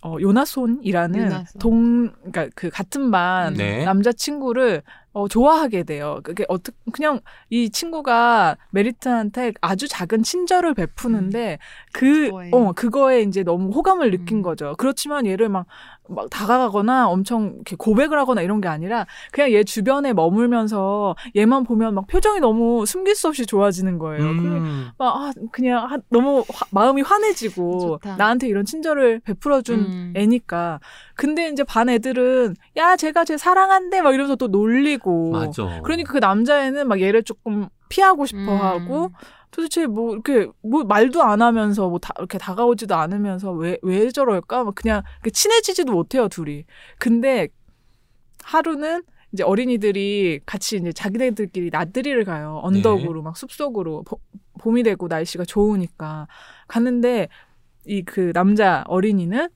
[0.04, 1.58] 어 요나손이라는 요나손.
[1.60, 3.84] 동 그러니까 그 같은 반 네.
[3.84, 6.20] 남자 친구를 어 좋아하게 돼요.
[6.24, 7.20] 그게 어떻게 그냥
[7.50, 11.58] 이 친구가 메리트한테 아주 작은 친절을 베푸는데
[11.92, 12.50] 그 그거에.
[12.52, 14.42] 어 그거에 이제 너무 호감을 느낀 음.
[14.42, 14.74] 거죠.
[14.76, 15.66] 그렇지만 얘를 막
[16.08, 22.06] 막 다가가거나 엄청 이렇게 고백을 하거나 이런 게 아니라 그냥 얘 주변에 머물면서 얘만 보면 막
[22.06, 24.24] 표정이 너무 숨길 수 없이 좋아지는 거예요.
[24.24, 24.88] 음.
[24.98, 28.16] 막 아, 그냥 하- 너무 화- 마음이 환해지고 좋다.
[28.16, 30.12] 나한테 이런 친절을 베풀어준 음.
[30.16, 30.80] 애니까.
[31.14, 35.30] 근데 이제 반 애들은 야 제가 쟤 사랑한대 막 이러면서 또 놀리고.
[35.30, 35.80] 맞아.
[35.84, 38.58] 그러니까 그 남자애는 막 얘를 조금 피하고 싶어 음.
[38.60, 39.10] 하고
[39.52, 44.64] 도대체 뭐 이렇게 뭐 말도 안 하면서 뭐 다, 이렇게 다가오지도 않으면서 왜 왜 저럴까?
[44.64, 46.64] 막 그냥 친해지지도 못해요 둘이.
[46.98, 47.48] 근데
[48.44, 52.60] 하루는 이제 어린이들이 같이 이제 자기네들끼리 나들이를 가요.
[52.64, 54.20] 언덕으로 막 숲속으로 보-
[54.60, 56.26] 봄이 되고 날씨가 좋으니까
[56.68, 57.28] 갔는데
[57.86, 59.48] 이 그 남자 어린이는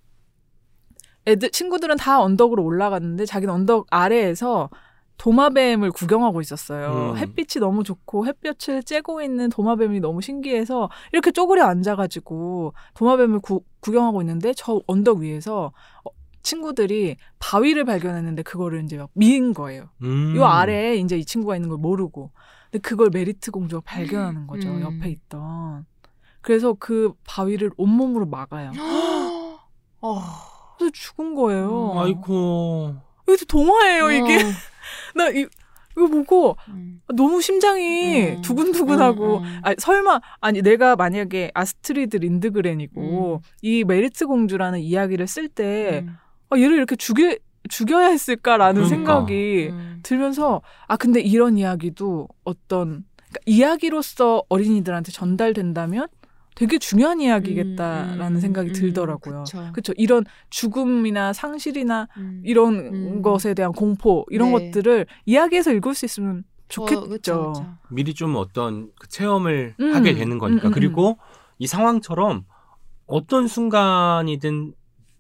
[1.26, 4.68] 애들 친구들은 다 언덕으로 올라갔는데 자기는 언덕 아래에서
[5.18, 7.12] 도마뱀을 구경하고 있었어요.
[7.12, 7.16] 음.
[7.16, 14.20] 햇빛이 너무 좋고 햇볕을 쬐고 있는 도마뱀이 너무 신기해서 이렇게 쪼그려 앉아가지고 도마뱀을 구, 구경하고
[14.22, 15.72] 있는데 저 언덕 위에서
[16.04, 16.10] 어,
[16.42, 19.88] 친구들이 바위를 발견했는데 그거를 이제 막 미인 거예요.
[20.02, 20.34] 음.
[20.36, 22.30] 요 아래에 이제 이 친구가 있는 걸 모르고.
[22.70, 24.68] 근데 그걸 메리트 공주가 발견하는 거죠.
[24.68, 24.80] 음.
[24.82, 25.86] 옆에 있던.
[26.42, 28.70] 그래서 그 바위를 온몸으로 막아요.
[30.00, 30.22] 어.
[30.78, 31.92] 그래서 죽은 거예요.
[31.92, 32.94] 음, 아이고.
[33.28, 34.36] 이게 동화예요, 이게.
[34.36, 34.38] 어.
[35.14, 35.46] 나 이,
[35.96, 37.00] 이거 보고 음.
[37.14, 38.42] 너무 심장이 음.
[38.42, 39.60] 두근두근하고 음, 음.
[39.62, 43.38] 아니 설마 아니 내가 만약에 아스트리드 린드그렌이고 음.
[43.62, 46.16] 이 메리트 공주라는 이야기를 쓸때 음.
[46.50, 47.34] 아, 얘를 이렇게 죽여
[47.68, 48.88] 죽여야 했을까라는 그러니까.
[48.96, 50.00] 생각이 음.
[50.02, 56.08] 들면서 아 근데 이런 이야기도 어떤 그러니까 이야기로서 어린이들한테 전달된다면
[56.56, 59.44] 되게 중요한 이야기겠다라는 음, 생각이 음, 들더라고요.
[59.44, 59.68] 그쵸.
[59.72, 59.92] 그렇죠.
[59.96, 62.40] 이런 죽음이나 상실이나 음.
[62.44, 63.22] 이런 음.
[63.22, 64.70] 것에 대한 공포 이런 네.
[64.70, 66.98] 것들을 이야기에서 읽을 수 있으면 좋겠죠.
[66.98, 67.76] 어, 그쵸, 그쵸.
[67.90, 69.94] 미리 좀 어떤 그 체험을 음.
[69.94, 70.68] 하게 되는 거니까.
[70.68, 71.18] 음, 음, 그리고
[71.58, 72.46] 이 상황처럼
[73.06, 74.72] 어떤 순간이든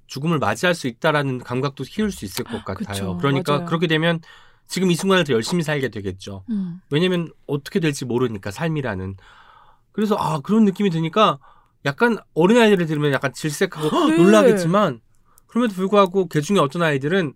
[0.06, 2.86] 죽음을 맞이할 수 있다라는 감각도 키울 수 있을 것 같아요.
[2.86, 3.66] 그쵸, 그러니까 맞아요.
[3.66, 4.20] 그렇게 되면
[4.68, 6.44] 지금 이 순간을 더 열심히 살게 되겠죠.
[6.48, 6.80] 음.
[6.90, 9.16] 왜냐면 어떻게 될지 모르니까 삶이라는.
[9.96, 11.38] 그래서 아 그런 느낌이 드니까
[11.86, 14.16] 약간 어린 아이들을 들으면 약간 질색하고 헉, 네.
[14.18, 15.00] 놀라겠지만
[15.46, 17.32] 그럼에도 불구하고 그 중에 어떤 아이들은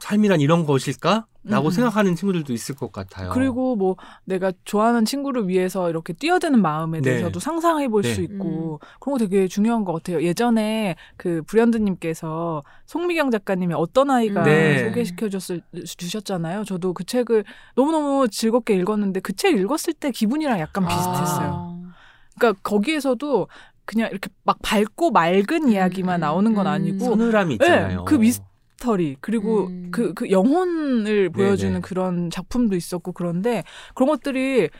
[0.00, 1.26] 삶이란 이런 것일까?
[1.48, 1.70] 라고 음.
[1.70, 3.30] 생각하는 친구들도 있을 것 같아요.
[3.32, 7.10] 그리고 뭐 내가 좋아하는 친구를 위해서 이렇게 뛰어드는 마음에 네.
[7.10, 8.22] 대해서도 상상해 볼 수 네.
[8.24, 10.22] 있고 그런 거 되게 중요한 것 같아요.
[10.22, 14.84] 예전에 그 불현드님께서 송미경 작가님이 어떤 아이가 네.
[14.88, 16.64] 소개시켜 줬을 주셨잖아요.
[16.64, 17.44] 저도 그 책을
[17.76, 21.48] 너무너무 즐겁게 읽었는데 그 책 읽었을 때 기분이랑 약간 비슷했어요.
[21.84, 21.92] 아.
[22.38, 23.48] 그러니까 거기에서도
[23.84, 26.72] 그냥 이렇게 막 밝고 맑은 이야기만 음, 나오는 건 음.
[26.72, 27.98] 아니고 서늘함이 있잖아요.
[28.00, 28.42] 네, 그 미스-
[28.78, 29.88] 스토리 그리고 음.
[29.90, 31.80] 그, 그 영혼을 보여주는 네네.
[31.82, 33.64] 그런 작품도 있었고 그런데
[33.94, 34.70] 그런 것들이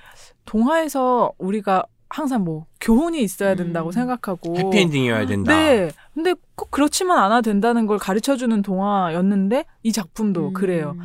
[0.45, 3.93] 동화에서 우리가 항상 뭐 교훈이 있어야 된다고 음.
[3.93, 5.53] 생각하고 해피엔딩이어야 된다.
[5.53, 10.53] 네 근데 꼭 그렇지만 않아도 된다는 걸 가르쳐 주는 동화였는데 이 작품도 음.
[10.55, 10.97] 그래요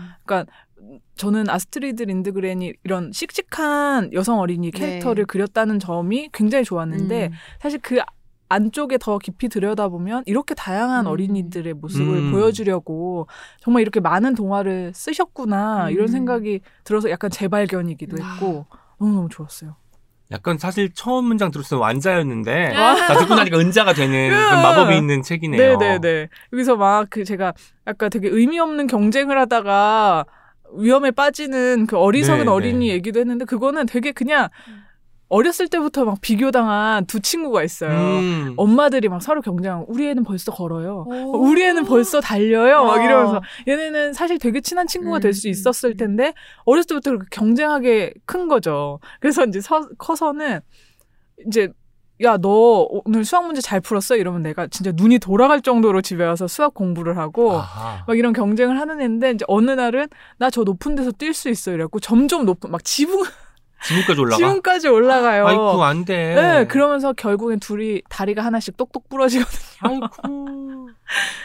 [1.15, 4.79] 저는 아스트리드 린드그렌이 이런 씩씩한 여성 어린이 네.
[4.79, 7.31] 캐릭터를 그렸다는 점이 굉장히 좋았는데 음.
[7.59, 7.99] 사실 그
[8.53, 11.11] 안쪽에 더 깊이 들여다보면 이렇게 다양한 음.
[11.11, 12.31] 어린이들의 모습을 음.
[12.31, 13.27] 보여주려고
[13.59, 16.07] 정말 이렇게 많은 동화를 쓰셨구나 이런 음.
[16.07, 18.65] 생각이 들어서 약간 재발견이기도 했고
[18.99, 19.75] 너무너무 좋았어요.
[20.31, 22.95] 약간 사실 처음 문장 들었을 때 완자였는데 아.
[22.95, 25.77] 다 듣고 나니까 은자가 되는 그런 마법이 있는 책이네요.
[25.77, 26.29] 네네네.
[26.53, 27.53] 여기서 막 그 제가
[27.87, 30.25] 약간 되게 의미 없는 경쟁을 하다가
[30.75, 32.93] 위험에 빠지는 그 어리석은 네, 어린이 네.
[32.93, 34.47] 얘기도 했는데 그거는 되게 그냥
[35.33, 37.91] 어렸을 때부터 막 비교당한 두 친구가 있어요.
[37.91, 38.53] 음.
[38.57, 41.05] 엄마들이 막 서로 경쟁하고 우리 애는 벌써 걸어요.
[41.07, 41.37] 오.
[41.37, 42.83] 우리 애는 벌써 달려요.
[42.83, 43.03] 막 어.
[43.03, 45.97] 이러면서 얘네는 사실 되게 친한 친구가 될수 음, 있었을 음.
[45.97, 46.33] 텐데
[46.65, 48.99] 어렸을 때부터 그렇게 경쟁하게 큰 거죠.
[49.19, 50.59] 그래서 이제 서, 커서는
[51.47, 51.69] 이제
[52.21, 56.47] 야 너 오늘 수학 문제 잘 풀었어 이러면 내가 진짜 눈이 돌아갈 정도로 집에 와서
[56.47, 58.03] 수학 공부를 하고 아하.
[58.07, 60.07] 막 이런 경쟁을 하는 애인데 이제 어느 날은
[60.37, 63.23] 나 저 높은 데서 뛸 수 있어 이래갖고 점점 높은 막 지붕
[63.87, 64.37] 지금까지 올라가.
[64.37, 65.47] 지붕까지 올라가요.
[65.47, 66.35] 아이쿠 안 돼.
[66.35, 69.79] 네, 그러면서 결국엔 둘이 다리가 하나씩 똑똑 부러지거든요.
[69.81, 70.89] 아이쿠.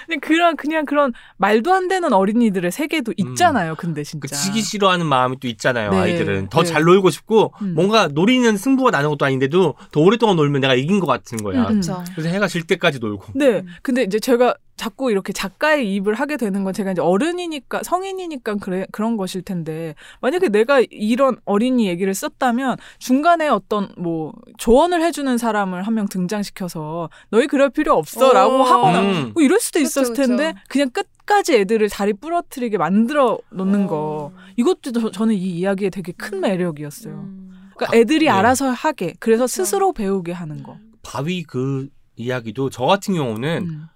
[0.07, 3.75] 그냥 그런 그냥 그런 말도 안 되는 어린이들의 세계도 있잖아요.
[3.77, 4.21] 근데 진짜.
[4.21, 5.91] 그 지기 싫어하는 마음이 또 있잖아요.
[5.91, 6.69] 네, 아이들은 더 네.
[6.69, 7.75] 잘 놀고 싶고 음.
[7.75, 11.63] 뭔가 놀이는 승부가 나는 것도 아닌데도 더 오랫동안 놀면 내가 이긴 것 같은 거야.
[11.63, 11.69] 음, 음.
[11.81, 12.03] 그렇죠.
[12.15, 13.33] 그래서 해가 질 때까지 놀고.
[13.35, 13.59] 네.
[13.59, 13.67] 음.
[13.83, 18.87] 근데 이제 제가 자꾸 이렇게 작가의 입을 하게 되는 건 제가 이제 어른이니까 성인이니까 그래
[18.93, 25.83] 그런 것일 텐데 만약에 내가 이런 어린이 얘기를 썼다면 중간에 어떤 뭐 조언을 해주는 사람을
[25.83, 28.63] 한 명 등장시켜서 너희 그럴 필요 없어라고 어.
[28.63, 29.33] 하고 나 음.
[29.35, 30.27] 뭐 이럴 수도 그쵸, 있었을 그쵸.
[30.27, 34.39] 텐데 그냥 끝까지 애들을 다리 부러뜨리게 만들어 놓는 거 어.
[34.57, 37.15] 이것도 저- 저는 이 이야기의 되게 큰 매력이었어요.
[37.15, 37.71] 음.
[37.75, 38.31] 그러니까 애들이 네.
[38.31, 39.65] 알아서 하게 그래서 그쵸.
[39.65, 40.77] 스스로 배우게 하는 거.
[41.03, 43.87] 바위 그 이야기도 저 같은 경우는 음.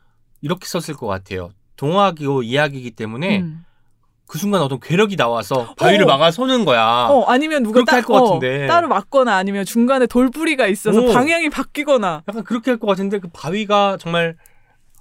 [0.41, 1.51] 이렇게 썼을 것 같아요.
[1.77, 3.65] 동화기고 이야기이기 때문에 음.
[4.27, 6.09] 그 순간 어떤 괴력이 나와서 바위를 어.
[6.09, 7.09] 막아 서는 거야.
[7.11, 8.67] 어, 아니면 누가 그렇게 따, 할것 어, 같은데.
[8.67, 11.13] 따로 맞거나 아니면 중간에 돌뿌리가 있어서 오.
[11.13, 12.23] 방향이 바뀌거나.
[12.29, 14.37] 약간 그렇게 할 것 같은데 그 바위가 정말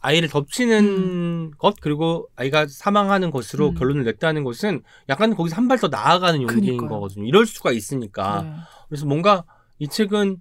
[0.02, 1.52] 아이를 덮치는 음.
[1.58, 3.74] 것 그리고 아이가 사망하는 것으로 음.
[3.76, 6.90] 결론을 냈다는 것은 약간 거기서 한 발 더 나아가는 용기인 그니까요.
[6.90, 7.26] 거거든요.
[7.26, 8.42] 이럴 수가 있으니까.
[8.44, 8.52] 네.
[8.90, 9.44] 그래서 뭔가
[9.80, 10.38] 이 책은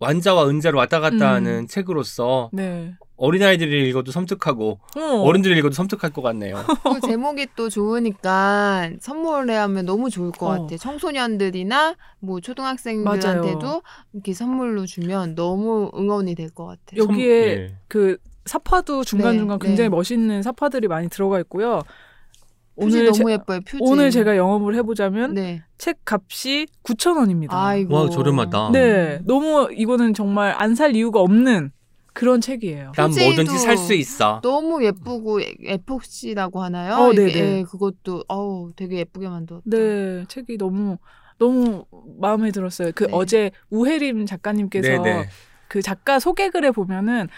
[0.00, 1.34] 완자와 은자를 왔다 갔다 음.
[1.34, 2.94] 하는 책으로서 네.
[3.16, 5.00] 어린아이들이 읽어도 섬뜩하고 어.
[5.00, 6.56] 어른들이 읽어도 섬뜩할 것 같네요.
[6.82, 10.48] 그 제목이 또 좋으니까 선물해 하면 너무 좋을 것 어.
[10.62, 10.78] 같아요.
[10.78, 13.82] 청소년들이나 뭐 초등학생들한테도
[14.14, 17.02] 이렇게 선물로 주면 너무 응원이 될 것 같아요.
[17.04, 17.74] 여기에 예.
[17.88, 19.94] 그 사파도 중간중간 네, 굉장히 네.
[19.96, 21.82] 멋있는 사파들이 많이 들어가 있고요.
[22.80, 23.60] 표지 오늘, 너무 제, 예뻐요.
[23.60, 23.78] 표지.
[23.80, 25.62] 오늘 제가 영업을 해보자면 네.
[25.76, 27.48] 책 값이 9,000원입니다.
[27.52, 27.94] 아이고.
[27.94, 28.70] 와, 저렴하다.
[28.72, 29.20] 네.
[29.24, 31.72] 너무 이거는 정말 안 살 이유가 없는
[32.14, 32.92] 그런 책이에요.
[32.96, 34.40] 난 뭐든지 살 수 있어.
[34.42, 36.94] 너무 예쁘고 에- 에폭시라고 하나요?
[36.94, 37.58] 어, 이게, 네네.
[37.58, 39.64] 예, 그것도 어우 되게 예쁘게 만들었다.
[39.66, 40.96] 네, 책이 너무
[41.38, 41.84] 너무
[42.18, 42.92] 마음에 들었어요.
[42.94, 43.10] 그 네.
[43.12, 45.28] 어제 우혜림 작가님께서 네네.
[45.68, 47.28] 그 작가 소개글에 보면은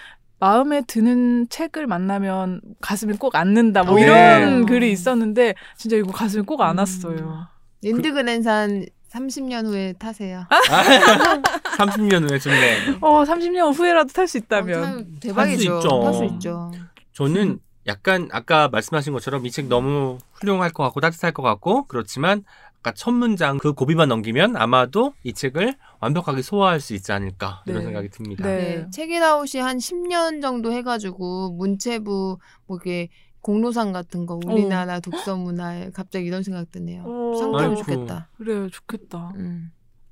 [0.47, 3.99] 마음에 드는 책을 만나면 가슴이 꼭 앉는다 뭐 어.
[4.01, 4.67] 이런 네.
[4.67, 6.67] 글이 있었는데 진짜 이거 가슴이 꼭 음.
[6.67, 7.47] 안았어요.
[7.85, 10.45] 린드그랜산 30년 후에 타세요.
[11.79, 14.83] 30년 후에 좀네 어, 30년 후에라도 탈수 어, 있다면.
[14.83, 15.77] 참 대박이죠.
[15.77, 16.03] 있죠.
[16.03, 16.73] 탈 수 있죠.
[17.13, 22.43] 저는 약간 아까 말씀하신 것처럼 이 책 너무 훌륭할 것 같고 따뜻할 것 같고 그렇지만
[22.83, 27.79] 아까 첫 문장 그 고비만 넘기면 아마도 이 책을 완벽하게 소화할 수 있지 않을까 이런
[27.79, 27.85] 네.
[27.85, 28.45] 생각이 듭니다.
[28.45, 28.57] 네.
[28.57, 28.91] 네.
[28.91, 33.09] 책이라웃이 한 10년 정도 해가지고 문체부 뭐 이게
[33.41, 37.05] 공로상 같은 거 우리나라 독서 문화에 갑자기 이런 생각 드네요.
[37.07, 37.57] 어.
[37.57, 37.77] 아이고.
[37.77, 38.29] 좋겠다.
[38.37, 39.33] 그래요, 좋겠다.
[39.37, 39.71] 음.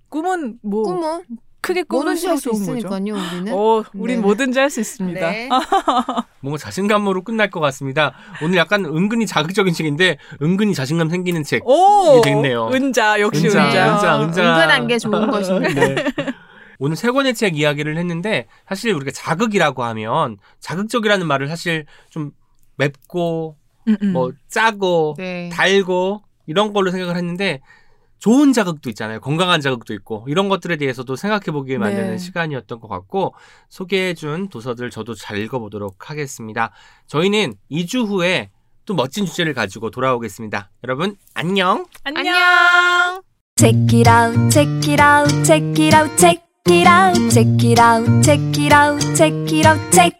[0.08, 1.24] 꿈은 뭐 꿈은
[1.60, 2.96] 크게 뭐든지 할 꾸면수록 수 좋은 거죠.
[2.96, 3.14] 있으니까요.
[3.34, 3.52] 우리는.
[3.54, 4.22] 어, 우린 네.
[4.22, 5.30] 뭐든지 할 수 있습니다.
[5.30, 5.48] 네.
[6.40, 8.14] 뭔가 자신감으로 끝날 것 같습니다.
[8.42, 11.66] 오늘 약간 은근히 자극적인 책인데 은근히 자신감 생기는 책.
[11.68, 12.68] 오, 됐네요.
[12.72, 13.94] 은자 역시 은자, 은자.
[13.94, 14.42] 은자, 은자.
[14.42, 15.74] 은근한 게 좋은 것인데.
[15.74, 16.04] 네.
[16.78, 22.30] 오늘 세 권의 책 이야기를 했는데 사실 우리가 자극이라고 하면 자극적이라는 말을 사실 좀
[22.76, 23.56] 맵고
[23.88, 24.12] 음, 음.
[24.12, 25.50] 뭐 짜고 네.
[25.52, 27.60] 달고 이런 걸로 생각을 했는데
[28.20, 29.20] 좋은 자극도 있잖아요.
[29.20, 32.18] 건강한 자극도 있고 이런 것들에 대해서도 생각해 보게 만드는 네.
[32.18, 33.34] 시간이었던 것 같고
[33.70, 36.70] 소개해준 도서들 저도 잘 읽어보도록 하겠습니다.
[37.06, 38.50] 저희는 2주 후에
[38.84, 40.70] 또 멋진 주제를 가지고 돌아오겠습니다.
[40.84, 41.86] 여러분 안녕.
[42.04, 43.22] 안녕.
[43.56, 48.22] Check it out, check it out, check it out, check it out, check it out,
[48.22, 50.19] check it out, check it out, check.